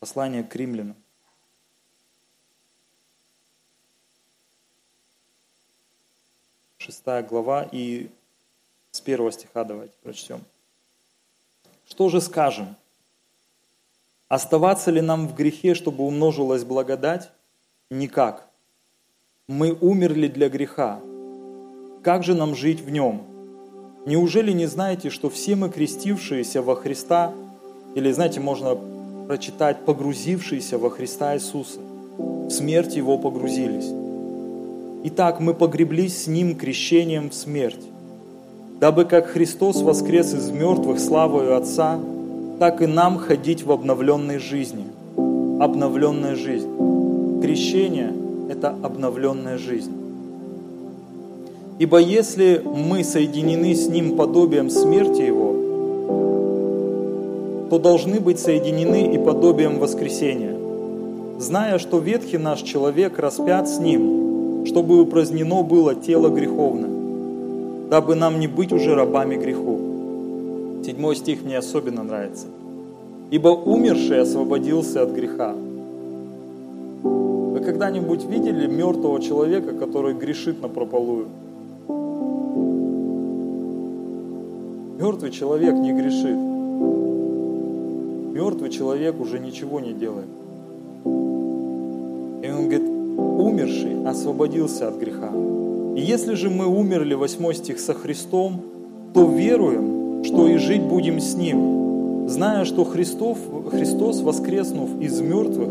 Послание 0.00 0.42
к 0.42 0.56
римлянам. 0.56 0.96
Шестая 6.78 7.22
глава 7.22 7.62
и 7.70 8.10
с 8.90 9.00
первого 9.00 9.30
стиха 9.30 9.62
давайте 9.62 9.94
прочтем. 10.02 10.44
Что 11.90 12.08
же 12.08 12.20
скажем? 12.20 12.76
Оставаться 14.28 14.92
ли 14.92 15.00
нам 15.00 15.26
в 15.26 15.34
грехе, 15.34 15.74
чтобы 15.74 16.04
умножилась 16.04 16.62
благодать? 16.62 17.30
Никак. 17.90 18.46
Мы 19.48 19.72
умерли 19.72 20.28
для 20.28 20.48
греха. 20.48 21.00
Как 22.02 22.22
же 22.22 22.34
нам 22.34 22.54
жить 22.54 22.80
в 22.80 22.90
нем? 22.90 23.22
Неужели 24.06 24.52
не 24.52 24.66
знаете, 24.66 25.10
что 25.10 25.28
все 25.28 25.56
мы 25.56 25.68
крестившиеся 25.68 26.62
во 26.62 26.76
Христа, 26.76 27.34
или, 27.96 28.12
знаете, 28.12 28.38
можно 28.38 28.78
прочитать, 29.26 29.84
погрузившиеся 29.84 30.78
во 30.78 30.90
Христа 30.90 31.34
Иисуса, 31.34 31.80
в 32.16 32.50
смерть 32.50 32.94
Его 32.94 33.18
погрузились. 33.18 33.90
Итак, 35.08 35.40
мы 35.40 35.54
погреблись 35.54 36.22
с 36.22 36.26
Ним 36.28 36.54
крещением 36.54 37.30
в 37.30 37.34
смерть, 37.34 37.84
дабы 38.80 39.04
как 39.04 39.26
Христос 39.26 39.82
воскрес 39.82 40.32
из 40.32 40.50
мертвых 40.50 40.98
славою 40.98 41.56
Отца, 41.56 41.98
так 42.58 42.80
и 42.80 42.86
нам 42.86 43.18
ходить 43.18 43.62
в 43.62 43.70
обновленной 43.72 44.38
жизни. 44.38 44.86
Обновленная 45.60 46.34
жизнь. 46.34 46.68
Крещение– 47.42 48.12
это 48.50 48.74
обновленная 48.82 49.58
жизнь. 49.58 49.92
Ибо 51.78 51.98
если 51.98 52.62
мы 52.64 53.04
соединены 53.04 53.74
с 53.74 53.86
Ним 53.88 54.16
подобием 54.16 54.70
смерти 54.70 55.22
Его, 55.22 55.50
то 57.68 57.78
должны 57.78 58.18
быть 58.18 58.40
соединены 58.40 59.14
и 59.14 59.18
подобием 59.18 59.78
воскресения, 59.78 60.56
зная, 61.38 61.78
что 61.78 61.98
ветхий 61.98 62.38
наш 62.38 62.62
человек 62.62 63.18
распят 63.18 63.68
с 63.68 63.78
ним, 63.78 64.66
чтобы 64.66 65.00
упразднено 65.00 65.62
было 65.62 65.94
тело 65.94 66.28
греховное, 66.28 66.89
дабы 67.90 68.14
нам 68.14 68.40
не 68.40 68.46
быть 68.46 68.72
уже 68.72 68.94
рабами 68.94 69.36
греху. 69.36 69.78
Седьмой 70.84 71.16
стих 71.16 71.42
мне 71.42 71.58
особенно 71.58 72.02
нравится. 72.02 72.46
«Ибо 73.30 73.48
умерший 73.48 74.20
освободился 74.20 75.02
от 75.02 75.10
греха». 75.10 75.54
Вы 77.02 77.60
когда-нибудь 77.60 78.24
видели 78.24 78.66
мертвого 78.66 79.20
человека, 79.20 79.72
который 79.72 80.14
грешит 80.14 80.62
на 80.62 80.68
прополую? 80.68 81.26
Мертвый 84.98 85.30
человек 85.30 85.74
не 85.74 85.92
грешит 85.92 86.50
мертвый 88.40 88.70
человек 88.70 89.20
уже 89.20 89.38
ничего 89.38 89.80
не 89.80 89.92
делает. 89.92 90.28
И 92.42 92.50
он 92.50 92.68
говорит, 92.68 92.88
умерший 93.18 94.02
освободился 94.06 94.88
от 94.88 94.96
греха. 94.96 95.30
И 95.96 96.00
если 96.00 96.34
же 96.34 96.50
мы 96.50 96.66
умерли, 96.66 97.14
8 97.14 97.52
стих, 97.52 97.80
со 97.80 97.94
Христом, 97.94 98.60
то 99.12 99.26
веруем, 99.26 100.24
что 100.24 100.46
и 100.46 100.56
жить 100.56 100.82
будем 100.82 101.20
с 101.20 101.34
Ним, 101.34 102.28
зная, 102.28 102.64
что 102.64 102.84
Христов, 102.84 103.38
Христос, 103.70 104.20
воскреснув 104.20 105.00
из 105.00 105.20
мертвых, 105.20 105.68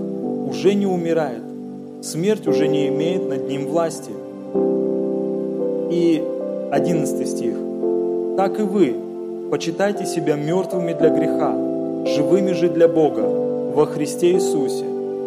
уже 0.50 0.74
не 0.74 0.86
умирает. 0.86 1.42
Смерть 2.02 2.48
уже 2.48 2.68
не 2.68 2.88
имеет 2.88 3.30
над 3.30 3.48
Ним 3.50 3.68
власти. 3.68 4.12
И 5.92 6.22
11 6.72 7.28
стих. 7.28 7.56
Так 8.38 8.60
и 8.60 8.64
вы, 8.64 8.96
почитайте 9.52 10.06
себя 10.06 10.36
мертвыми 10.36 10.94
для 10.94 11.10
греха, 11.10 11.56
живыми 12.06 12.52
же 12.52 12.70
для 12.70 12.88
Бога 12.88 13.28
во 13.76 13.86
Христе 13.86 14.34
Иисусе, 14.34 14.86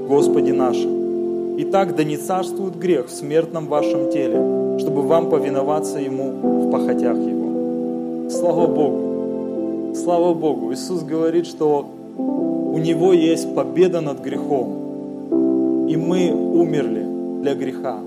Господе 0.08 0.52
нашим. 0.52 1.58
Итак, 1.58 1.96
да 1.96 2.04
не 2.04 2.16
царствует 2.16 2.78
грех 2.78 3.08
в 3.08 3.10
смертном 3.10 3.66
вашем 3.66 4.10
теле, 4.10 4.61
чтобы 4.78 5.02
вам 5.02 5.28
повиноваться 5.30 5.98
Ему 5.98 6.30
в 6.30 6.70
похотях 6.70 7.16
Его. 7.16 8.30
Слава 8.30 8.66
Богу! 8.66 9.94
Слава 9.94 10.34
Богу! 10.34 10.72
Иисус 10.72 11.02
говорит, 11.02 11.46
что 11.46 11.86
у 12.18 12.78
Него 12.78 13.12
есть 13.12 13.54
победа 13.54 14.00
над 14.00 14.20
грехом, 14.20 15.88
и 15.88 15.96
мы 15.96 16.32
умерли 16.32 17.06
для 17.42 17.54
греха. 17.54 17.98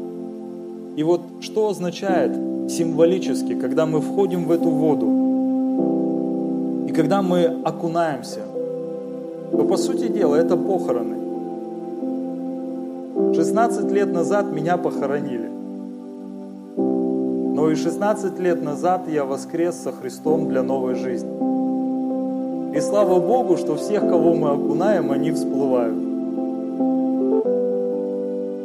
И 0.95 1.03
вот 1.03 1.21
что 1.41 1.69
означает 1.69 2.31
символически, 2.69 3.55
когда 3.55 3.85
мы 3.85 4.01
входим 4.01 4.45
в 4.45 4.51
эту 4.51 4.69
воду, 4.69 5.05
и 6.87 6.91
когда 6.91 7.21
мы 7.21 7.45
окунаемся– 7.63 8.41
то 9.51 9.63
по 9.63 9.77
сути 9.77 10.07
дела 10.07 10.35
это 10.35 10.57
похороны. 10.57 11.15
16 13.33 13.91
лет 13.91 14.13
назад 14.13 14.51
меня 14.51 14.77
похоронили. 14.77 15.49
Но 17.55 17.71
и 17.71 17.75
16 17.75 18.37
лет 18.39 18.61
назад 18.61 19.07
я 19.07 19.23
воскрес 19.23 19.75
со 19.75 19.93
Христом 19.93 20.49
для 20.49 20.61
новой 20.61 20.95
жизни. 20.95 21.31
И 22.75 22.81
слава 22.81 23.21
Богу, 23.21 23.55
что 23.55 23.77
всех, 23.77 24.01
кого 24.01 24.33
мы 24.33 24.49
окунаем, 24.49 25.09
они 25.09 25.31
всплывают. 25.31 25.95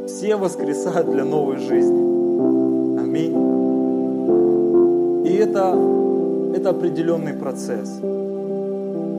Все 0.08 0.34
воскресают 0.34 1.08
для 1.08 1.24
новой 1.24 1.58
жизни. 1.58 2.98
Аминь. 2.98 3.36
И 5.24 5.34
это, 5.36 5.78
это 6.56 6.70
определенный 6.70 7.34
процесс 7.34 7.90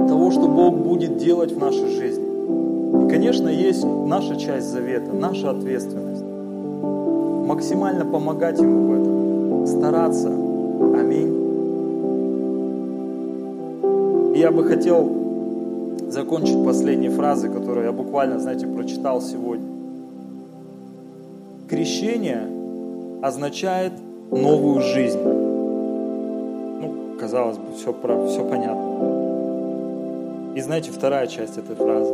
того, 0.09 0.31
что 0.31 0.49
Бог 0.49 0.75
будет 0.79 1.15
делать 1.15 1.53
в 1.53 1.59
нашей 1.59 1.91
жизни. 1.91 3.05
И, 3.05 3.09
конечно, 3.09 3.47
есть 3.47 3.85
наша 3.85 4.35
часть 4.35 4.67
завета, 4.67 5.13
наша 5.13 5.51
ответственность. 5.51 6.25
Максимально 7.47 8.03
помогать 8.03 8.59
Ему 8.59 8.87
в 8.87 9.01
этом, 9.01 9.30
стараться 9.65 10.31
Аминь. 10.81 11.31
И 14.35 14.39
я 14.39 14.51
бы 14.51 14.63
хотел 14.63 15.09
закончить 16.09 16.63
последней 16.65 17.09
фразой, 17.09 17.51
которую 17.51 17.85
я 17.85 17.91
буквально, 17.91 18.39
знаете, 18.39 18.67
прочитал 18.67 19.21
сегодня. 19.21 19.67
Крещение 21.69 22.47
означает 23.21 23.93
новую 24.31 24.81
жизнь. 24.81 25.19
Ну, 25.21 26.93
казалось 27.19 27.57
бы, 27.57 27.73
все, 27.75 27.93
все 28.27 28.43
понятно. 28.43 28.91
И 30.55 30.61
знаете, 30.61 30.91
вторая 30.91 31.27
часть 31.27 31.57
этой 31.57 31.75
фразы. 31.75 32.13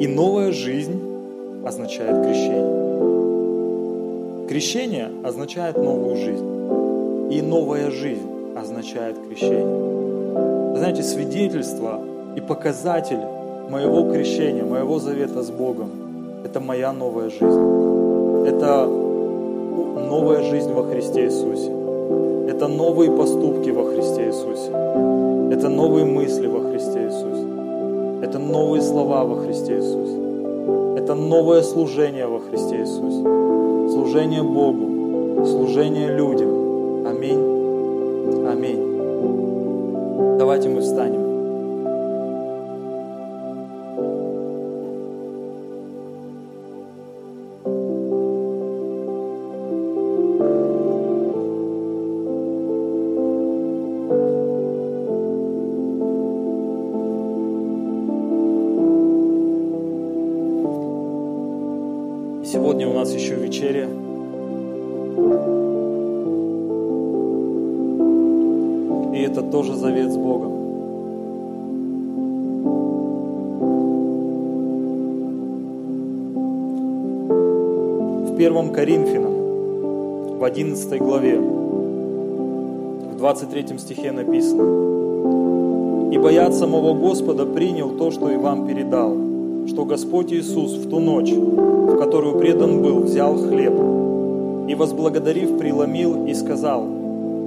И 0.00 0.06
новая 0.06 0.52
жизнь 0.52 1.00
означает 1.64 2.24
крещение. 2.24 2.77
Крещение 4.48 5.10
означает 5.24 5.76
новую 5.76 6.16
жизнь. 6.16 6.46
И 7.30 7.42
новая 7.42 7.90
жизнь 7.90 8.56
означает 8.56 9.16
крещение. 9.28 10.74
знаете, 10.74 11.02
свидетельство 11.02 12.00
и 12.34 12.40
показатель 12.40 13.20
моего 13.68 14.10
крещения, 14.10 14.64
моего 14.64 14.98
завета 15.00 15.42
с 15.42 15.50
Богом– 15.50 15.90
это 16.44 16.60
моя 16.60 16.92
новая 16.92 17.28
жизнь. 17.28 18.46
Это 18.46 18.86
новая 18.86 20.42
жизнь 20.42 20.72
во 20.72 20.84
Христе 20.84 21.26
Иисусе. 21.26 21.70
Это 22.50 22.68
новые 22.68 23.10
поступки 23.10 23.68
во 23.68 23.84
Христе 23.84 24.28
Иисусе. 24.28 24.70
Это 25.54 25.68
новые 25.68 26.06
мысли 26.06 26.46
во 26.46 26.60
Христе 26.70 27.04
Иисусе. 27.04 28.24
Это 28.24 28.38
новые 28.38 28.80
слова 28.80 29.24
во 29.24 29.36
Христе 29.44 29.76
Иисусе. 29.76 31.02
Это 31.02 31.14
новое 31.14 31.62
служение 31.62 32.26
во 32.26 32.38
Христе 32.40 32.76
Иисусе. 32.76 33.77
Служение 33.90 34.42
Богу, 34.42 35.46
служение 35.46 36.14
людям. 36.14 37.06
Аминь. 37.06 38.46
Аминь. 38.46 40.36
Давайте 40.38 40.68
мы 40.68 40.80
встанем. 40.80 41.27
11 80.68 80.98
главе, 80.98 81.38
в 81.38 83.16
23 83.16 83.78
стихе 83.78 84.12
написано, 84.12 86.12
«Ибо 86.12 86.30
я 86.30 86.52
самого 86.52 86.92
Господа 86.92 87.46
принял 87.46 87.92
то, 87.92 88.10
что 88.10 88.30
и 88.30 88.36
вам 88.36 88.66
передал, 88.66 89.16
что 89.66 89.86
Господь 89.86 90.30
Иисус 90.30 90.74
в 90.74 90.90
ту 90.90 91.00
ночь, 91.00 91.30
в 91.30 91.98
которую 91.98 92.38
предан 92.38 92.82
был, 92.82 93.00
взял 93.00 93.38
хлеб 93.38 93.72
и, 94.68 94.74
возблагодарив, 94.74 95.56
преломил 95.58 96.26
и 96.26 96.34
сказал, 96.34 96.84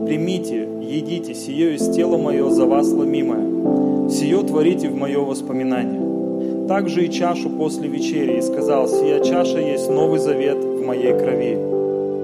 «Примите, 0.06 0.68
едите, 0.82 1.36
сие 1.36 1.76
из 1.76 1.90
тела 1.90 2.18
мое 2.18 2.50
за 2.50 2.66
вас 2.66 2.92
ломимое, 2.92 4.10
сие 4.10 4.42
творите 4.42 4.90
в 4.90 4.96
мое 4.96 5.20
воспоминание». 5.20 6.68
Также 6.68 7.06
и 7.06 7.12
чашу 7.12 7.52
после 7.52 7.88
вечери 7.88 8.40
и 8.40 8.42
сказал, 8.42 8.88
«Сия 8.88 9.24
чаша 9.24 9.60
есть 9.60 9.92
новый 9.92 10.20
завет 10.20 10.58
в 10.58 10.84
моей 10.84 11.14
крови. 11.14 11.71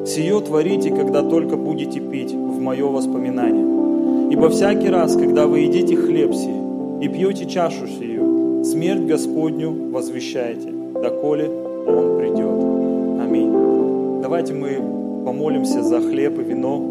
Сие 0.08 0.40
творите, 0.40 0.90
когда 0.90 1.22
только 1.22 1.58
будете 1.58 2.00
пить 2.00 2.32
в 2.32 2.62
мое 2.62 2.88
воспоминание. 2.88 4.32
Ибо 4.32 4.50
всякий 4.50 4.88
раз, 4.88 5.18
когда 5.18 5.48
вы 5.48 5.60
едите 5.60 5.98
хлеб 5.98 6.34
сей 6.34 6.56
и 7.02 7.10
пьете 7.10 7.46
чашу 7.46 7.88
сию, 7.88 8.64
смерть 8.64 9.02
Господню 9.02 9.92
возвещаете, 9.92 10.72
доколе 10.94 11.50
Он 11.86 12.18
придет. 12.18 13.22
Аминь. 13.22 14.22
Давайте 14.22 14.54
мы 14.54 14.80
помолимся 15.26 15.84
за 15.84 16.00
хлеб 16.00 16.40
и 16.40 16.44
вино. 16.44 16.82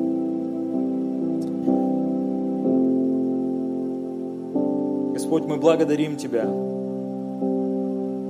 Господь, 5.14 5.44
мы 5.46 5.56
благодарим 5.56 6.16
Тебя. 6.16 6.44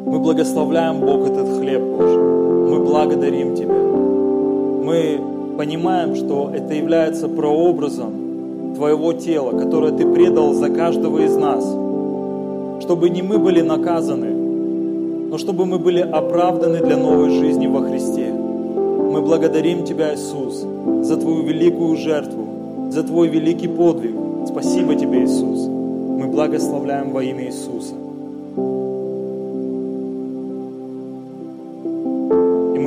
Мы 0.07 0.21
благословляем, 0.21 1.01
Бог, 1.01 1.27
этот 1.27 1.59
хлеб, 1.59 1.83
Божий 1.83 2.37
мы 2.67 2.81
благодарим 2.81 3.55
Тебя. 3.55 3.96
Мы 4.87 5.21
понимаем, 5.59 6.15
что 6.15 6.53
это 6.55 6.73
является 6.75 7.29
прообразом 7.29 8.75
Твоего 8.77 9.13
тела, 9.15 9.51
которое 9.59 9.91
Ты 9.91 10.07
предал 10.07 10.53
за 10.55 10.71
каждого 10.71 11.25
из 11.25 11.35
нас, 11.35 11.65
чтобы 12.85 13.11
не 13.11 13.21
мы 13.21 13.39
были 13.39 13.63
наказаны, 13.63 14.31
но 15.29 15.39
чтобы 15.39 15.67
мы 15.67 15.81
были 15.81 15.99
оправданы 15.99 16.79
для 16.79 16.97
новой 16.97 17.31
жизни 17.31 17.67
во 17.67 17.83
Христе. 17.83 18.31
Мы 18.31 19.23
благодарим 19.23 19.83
Тебя, 19.85 20.15
Иисус, 20.15 20.65
за 21.03 21.17
Твою 21.17 21.43
великую 21.43 21.97
жертву, 21.97 22.47
за 22.93 23.03
Твой 23.03 23.27
великий 23.27 23.67
подвиг. 23.67 24.15
Спасибо 24.47 24.95
Тебе, 24.95 25.25
Иисус. 25.25 25.67
Мы 25.67 26.29
благословляем 26.29 27.11
во 27.11 27.25
имя 27.25 27.47
Иисуса. 27.47 27.95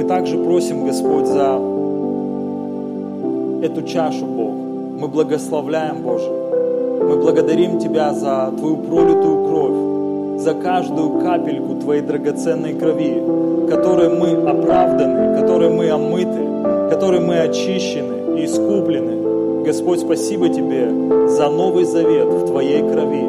также 0.09 0.39
просим, 0.39 0.85
Господь, 0.85 1.27
за 1.27 1.78
эту 3.61 3.83
чашу, 3.83 4.25
Бог. 4.25 4.53
Мы 4.99 5.07
благословляем, 5.07 6.01
Боже. 6.01 6.29
Мы 6.29 7.15
благодарим 7.17 7.79
Тебя 7.79 8.13
за 8.13 8.51
Твою 8.57 8.77
пролитую 8.77 9.45
кровь, 9.45 10.41
за 10.41 10.53
каждую 10.53 11.21
капельку 11.21 11.75
Твоей 11.75 12.01
драгоценной 12.01 12.73
крови, 12.73 13.21
которой 13.69 14.09
мы 14.09 14.49
оправданы, 14.49 15.39
которой 15.39 15.69
мы 15.69 15.89
омыты, 15.89 16.89
которой 16.89 17.19
мы 17.19 17.39
очищены 17.39 18.39
и 18.39 18.45
искуплены. 18.45 19.63
Господь, 19.63 19.99
спасибо 20.01 20.49
Тебе 20.49 20.89
за 21.29 21.49
новый 21.49 21.85
завет 21.85 22.27
в 22.27 22.47
Твоей 22.47 22.81
крови 22.81 23.23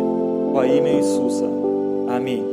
во 0.53 0.67
имя 0.67 0.99
Иисуса. 0.99 1.47
Аминь. 2.09 2.50